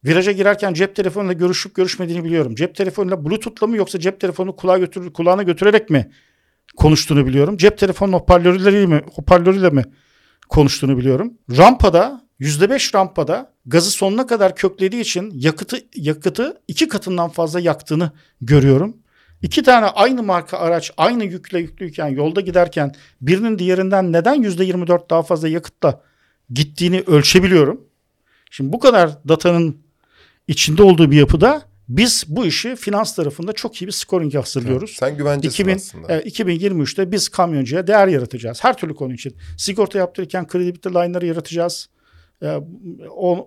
Viraja 0.04 0.32
girerken 0.32 0.74
cep 0.74 0.96
telefonuyla 0.96 1.32
görüşüp 1.32 1.74
görüşmediğini 1.74 2.24
biliyorum. 2.24 2.54
Cep 2.54 2.74
telefonuyla 2.74 3.24
bluetooth'la 3.24 3.66
mı 3.66 3.76
yoksa 3.76 4.00
cep 4.00 4.20
telefonunu 4.20 4.56
kulağa 4.56 4.78
götür, 4.78 5.12
kulağına 5.12 5.42
götürerek 5.42 5.90
mi 5.90 6.10
konuştuğunu 6.76 7.26
biliyorum. 7.26 7.56
Cep 7.56 7.78
telefonu 7.78 8.12
hoparlörleriyle 8.12 8.86
mi, 8.86 9.02
hoparlörüyle 9.12 9.70
mi 9.70 9.84
konuştuğunu 10.48 10.98
biliyorum. 10.98 11.32
Rampada 11.56 12.24
%5 12.40 12.94
rampada 12.94 13.54
gazı 13.66 13.90
sonuna 13.90 14.26
kadar 14.26 14.56
köklediği 14.56 15.02
için 15.02 15.30
yakıtı 15.34 15.76
yakıtı 15.96 16.62
iki 16.68 16.88
katından 16.88 17.28
fazla 17.28 17.60
yaktığını 17.60 18.12
görüyorum. 18.40 19.03
İki 19.44 19.62
tane 19.62 19.86
aynı 19.86 20.22
marka 20.22 20.58
araç 20.58 20.90
aynı 20.96 21.24
yükle 21.24 21.58
yüklüyken 21.58 22.08
yolda 22.08 22.40
giderken 22.40 22.94
birinin 23.20 23.58
diğerinden 23.58 24.12
neden 24.12 24.42
%24 24.42 25.10
daha 25.10 25.22
fazla 25.22 25.48
yakıtla 25.48 26.00
gittiğini 26.50 27.00
ölçebiliyorum. 27.06 27.80
Şimdi 28.50 28.72
bu 28.72 28.78
kadar 28.78 29.28
datanın 29.28 29.78
içinde 30.48 30.82
olduğu 30.82 31.10
bir 31.10 31.16
yapıda 31.16 31.62
biz 31.88 32.24
bu 32.28 32.46
işi 32.46 32.76
finans 32.76 33.14
tarafında 33.14 33.52
çok 33.52 33.82
iyi 33.82 33.86
bir 33.86 33.92
scoring 33.92 34.34
hazırlıyoruz. 34.34 34.96
Sen 34.98 35.16
güvencesin 35.16 35.64
2000, 35.64 35.74
aslında. 35.76 36.06
evet, 36.08 36.38
2023'te 36.38 37.12
biz 37.12 37.28
kamyoncuya 37.28 37.86
değer 37.86 38.08
yaratacağız. 38.08 38.64
Her 38.64 38.76
türlü 38.76 38.94
konu 38.94 39.14
için. 39.14 39.36
Sigorta 39.58 39.98
yaptırırken 39.98 40.46
kredi 40.46 40.88
line'ları 40.88 41.26
yaratacağız. 41.26 41.88
Ee, 42.42 42.60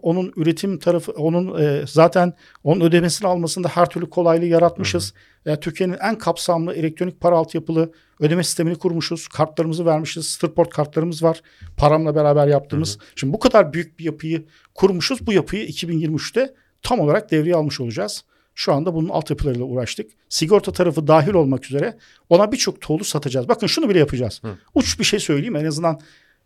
onun 0.02 0.34
üretim 0.36 0.80
tarafı, 0.80 1.12
onun 1.12 1.62
e, 1.62 1.84
zaten 1.88 2.34
onun 2.63 2.82
ödemesini 2.82 3.28
almasında 3.28 3.67
her 3.67 3.89
türlü 3.89 4.10
kolaylığı 4.10 4.45
yaratmışız. 4.45 5.13
E, 5.45 5.60
Türkiye'nin 5.60 5.97
en 6.02 6.17
kapsamlı 6.17 6.73
elektronik 6.73 7.21
para 7.21 7.38
altyapılı 7.38 7.91
ödeme 8.19 8.43
sistemini 8.43 8.76
kurmuşuz. 8.76 9.28
Kartlarımızı 9.28 9.86
vermişiz. 9.86 10.28
Starport 10.28 10.69
kartlarımız 10.69 11.23
var. 11.23 11.41
Paramla 11.78 12.15
beraber 12.15 12.47
yaptığımız. 12.47 12.97
Şimdi 13.15 13.34
bu 13.34 13.39
kadar 13.39 13.73
büyük 13.73 14.00
bir 14.00 14.04
yapıyı 14.04 14.45
kurmuşuz. 14.76 15.28
Bu 15.28 15.34
yapıyı 15.34 15.67
2023'te 15.67 16.54
tam 16.82 17.00
olarak 17.00 17.32
devreye 17.32 17.56
almış 17.56 17.80
olacağız. 17.80 18.23
Şu 18.56 18.73
anda 18.73 18.93
bunun 18.93 19.10
altyapılarıyla 19.10 19.65
uğraştık. 19.65 20.12
Sigorta 20.30 20.71
tarafı 20.71 21.08
dahil 21.08 21.34
olmak 21.34 21.65
üzere 21.65 21.97
ona 22.30 22.52
birçok 22.52 22.82
tool'u 22.82 23.04
satacağız. 23.04 23.47
Bakın 23.47 23.67
şunu 23.67 23.89
bile 23.89 24.00
yapacağız. 24.00 24.41
Uç 24.76 25.00
bir 25.00 25.04
şey 25.04 25.19
söyleyeyim 25.19 25.56
en 25.56 25.65
azından 25.65 26.00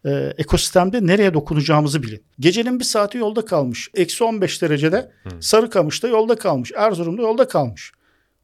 e, 0.05 0.33
ekosistemde 0.37 1.07
nereye 1.07 1.33
dokunacağımızı 1.33 2.03
bilin. 2.03 2.23
Gecenin 2.39 2.79
bir 2.79 2.83
saati 2.83 3.17
yolda 3.17 3.45
kalmış. 3.45 3.89
Eksi 3.93 4.23
15 4.23 4.61
derecede 4.61 5.11
Sarıkamış'ta 5.39 6.07
yolda 6.07 6.35
kalmış. 6.35 6.71
Erzurum'da 6.75 7.21
yolda 7.21 7.47
kalmış. 7.47 7.91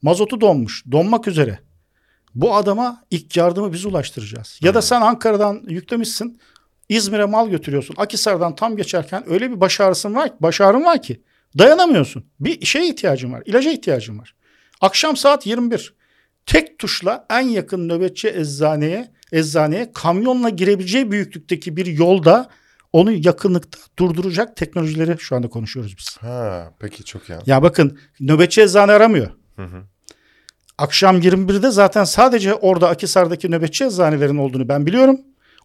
Mazotu 0.02 0.42
donmuş. 0.42 0.84
Donmak 0.92 1.28
üzere. 1.28 1.60
Bu 2.36 2.56
adama 2.56 3.04
ilk 3.12 3.38
yardımı 3.38 3.74
biz 3.74 3.86
ulaştıracağız. 3.86 4.60
Ya 4.62 4.74
da 4.74 4.82
sen 4.82 5.02
Ankara'dan 5.02 5.64
yüklemişsin. 5.68 6.40
İzmir'e 6.90 7.26
mal 7.26 7.50
götürüyorsun. 7.50 7.96
Akhisar'dan 7.98 8.56
tam 8.56 8.78
geçerken 8.78 9.24
öyle 9.30 9.52
bir 9.52 9.62
baş 9.62 9.82
ağrısın 9.82 10.16
var, 10.16 10.32
baş 10.40 10.62
ağrın 10.62 10.84
var 10.84 11.02
ki 11.02 11.22
dayanamıyorsun. 11.58 12.26
Bir 12.40 12.66
şeye 12.66 12.90
ihtiyacın 12.90 13.34
var. 13.34 13.44
ilaca 13.46 13.72
ihtiyacın 13.72 14.20
var. 14.20 14.36
Akşam 14.82 15.18
saat 15.18 15.46
21. 15.46 15.94
Tek 16.46 16.80
tuşla 16.80 17.26
en 17.30 17.42
yakın 17.42 17.90
nöbetçi 17.90 18.28
eczaneye, 18.28 19.12
eczaneye 19.32 19.92
kamyonla 19.94 20.50
girebileceği 20.50 21.12
büyüklükteki 21.12 21.78
bir 21.78 21.86
yolda 21.86 22.50
onu 22.94 23.12
yakınlıkta 23.12 23.80
durduracak 24.00 24.56
teknolojileri 24.56 25.16
şu 25.20 25.36
anda 25.36 25.48
konuşuyoruz 25.48 25.98
biz. 25.98 26.18
Ha, 26.18 26.74
peki 26.80 27.04
çok 27.04 27.30
iyi. 27.30 27.38
Ya 27.46 27.64
bakın 27.64 28.00
nöbetçi 28.20 28.62
eczane 28.62 28.92
aramıyor. 28.92 29.28
Hı 29.56 29.64
hı. 29.64 29.84
Akşam 30.78 31.22
21'de 31.22 31.72
zaten 31.72 32.04
sadece 32.04 32.54
orada 32.54 32.90
Akisar'daki 32.90 33.52
nöbetçi 33.52 33.86
eczanelerin 33.86 34.38
olduğunu 34.38 34.70
ben 34.70 34.86
biliyorum. 34.86 35.20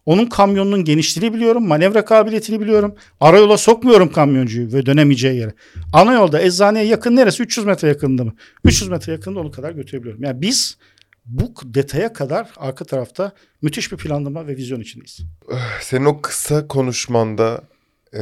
Onun 0.05 0.25
kamyonunun 0.25 0.83
genişliğini 0.83 1.35
biliyorum, 1.35 1.67
manevra 1.67 2.05
kabiliyetini 2.05 2.59
biliyorum. 2.59 2.95
Arayola 3.19 3.57
sokmuyorum 3.57 4.11
kamyoncuyu 4.11 4.73
ve 4.73 4.85
dönemeyeceği 4.85 5.39
yere. 5.39 5.53
Ana 5.93 6.13
yolda 6.13 6.41
eczaneye 6.41 6.85
yakın 6.85 7.15
neresi? 7.15 7.43
300 7.43 7.65
metre 7.65 7.87
yakınında 7.87 8.23
mı? 8.23 8.33
300 8.63 8.89
metre 8.89 9.11
yakında 9.11 9.39
onu 9.39 9.51
kadar 9.51 9.71
götürebiliyorum. 9.71 10.23
Yani 10.23 10.41
biz 10.41 10.77
bu 11.25 11.53
detaya 11.65 12.13
kadar 12.13 12.51
arka 12.57 12.85
tarafta 12.85 13.31
müthiş 13.61 13.91
bir 13.91 13.97
planlama 13.97 14.47
ve 14.47 14.57
vizyon 14.57 14.79
içindeyiz. 14.79 15.19
Senin 15.81 16.05
o 16.05 16.21
kısa 16.21 16.67
konuşmanda 16.67 17.61
e, 18.13 18.21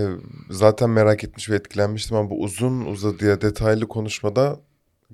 zaten 0.49 0.89
merak 0.89 1.23
etmiş 1.23 1.49
ve 1.49 1.55
etkilenmiştim 1.55 2.17
ama 2.17 2.29
bu 2.29 2.41
uzun 2.41 2.85
uzadıya 2.85 3.41
detaylı 3.41 3.87
konuşmada 3.87 4.59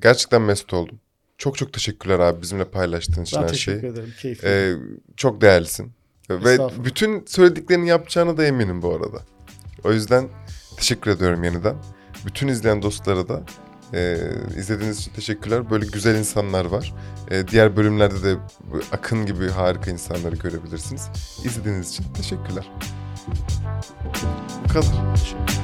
gerçekten 0.02 0.42
mesut 0.42 0.74
oldum. 0.74 1.00
Çok 1.38 1.58
çok 1.58 1.74
teşekkürler 1.74 2.20
abi 2.20 2.42
bizimle 2.42 2.66
paylaştığın 2.66 3.24
için 3.24 3.38
Ben 3.38 3.44
her 3.44 3.50
teşekkür 3.50 3.82
şeyi. 3.82 3.92
ederim. 3.92 4.14
Keyifli. 4.22 4.48
E, 4.48 4.76
çok 5.18 5.42
değerlisin. 5.42 5.92
Ve 6.30 6.58
bütün 6.86 7.26
söylediklerini 7.26 7.90
yapacağına 7.90 8.38
da 8.38 8.46
eminim 8.46 8.82
bu 8.82 8.96
arada. 8.96 9.22
O 9.84 9.94
yüzden 9.94 10.30
teşekkür 10.78 11.12
ediyorum 11.12 11.44
yeniden. 11.44 11.76
Bütün 12.26 12.48
izleyen 12.48 12.82
dostlara 12.82 13.28
da 13.28 13.44
e, 13.94 14.18
izlediğiniz 14.58 15.00
için 15.00 15.12
teşekkürler. 15.12 15.70
Böyle 15.70 15.86
güzel 15.86 16.16
insanlar 16.16 16.66
var. 16.66 16.94
E, 17.32 17.48
diğer 17.48 17.78
bölümlerde 17.78 18.24
de 18.24 18.36
Akın 18.92 19.26
gibi 19.26 19.50
harika 19.50 19.92
insanları 19.92 20.36
görebilirsiniz. 20.36 21.10
İzlediğiniz 21.44 21.90
için 21.90 22.06
teşekkürler. 22.14 22.72
Bu 24.64 24.68
kadar. 24.68 25.16
Teşekkürler. 25.16 25.58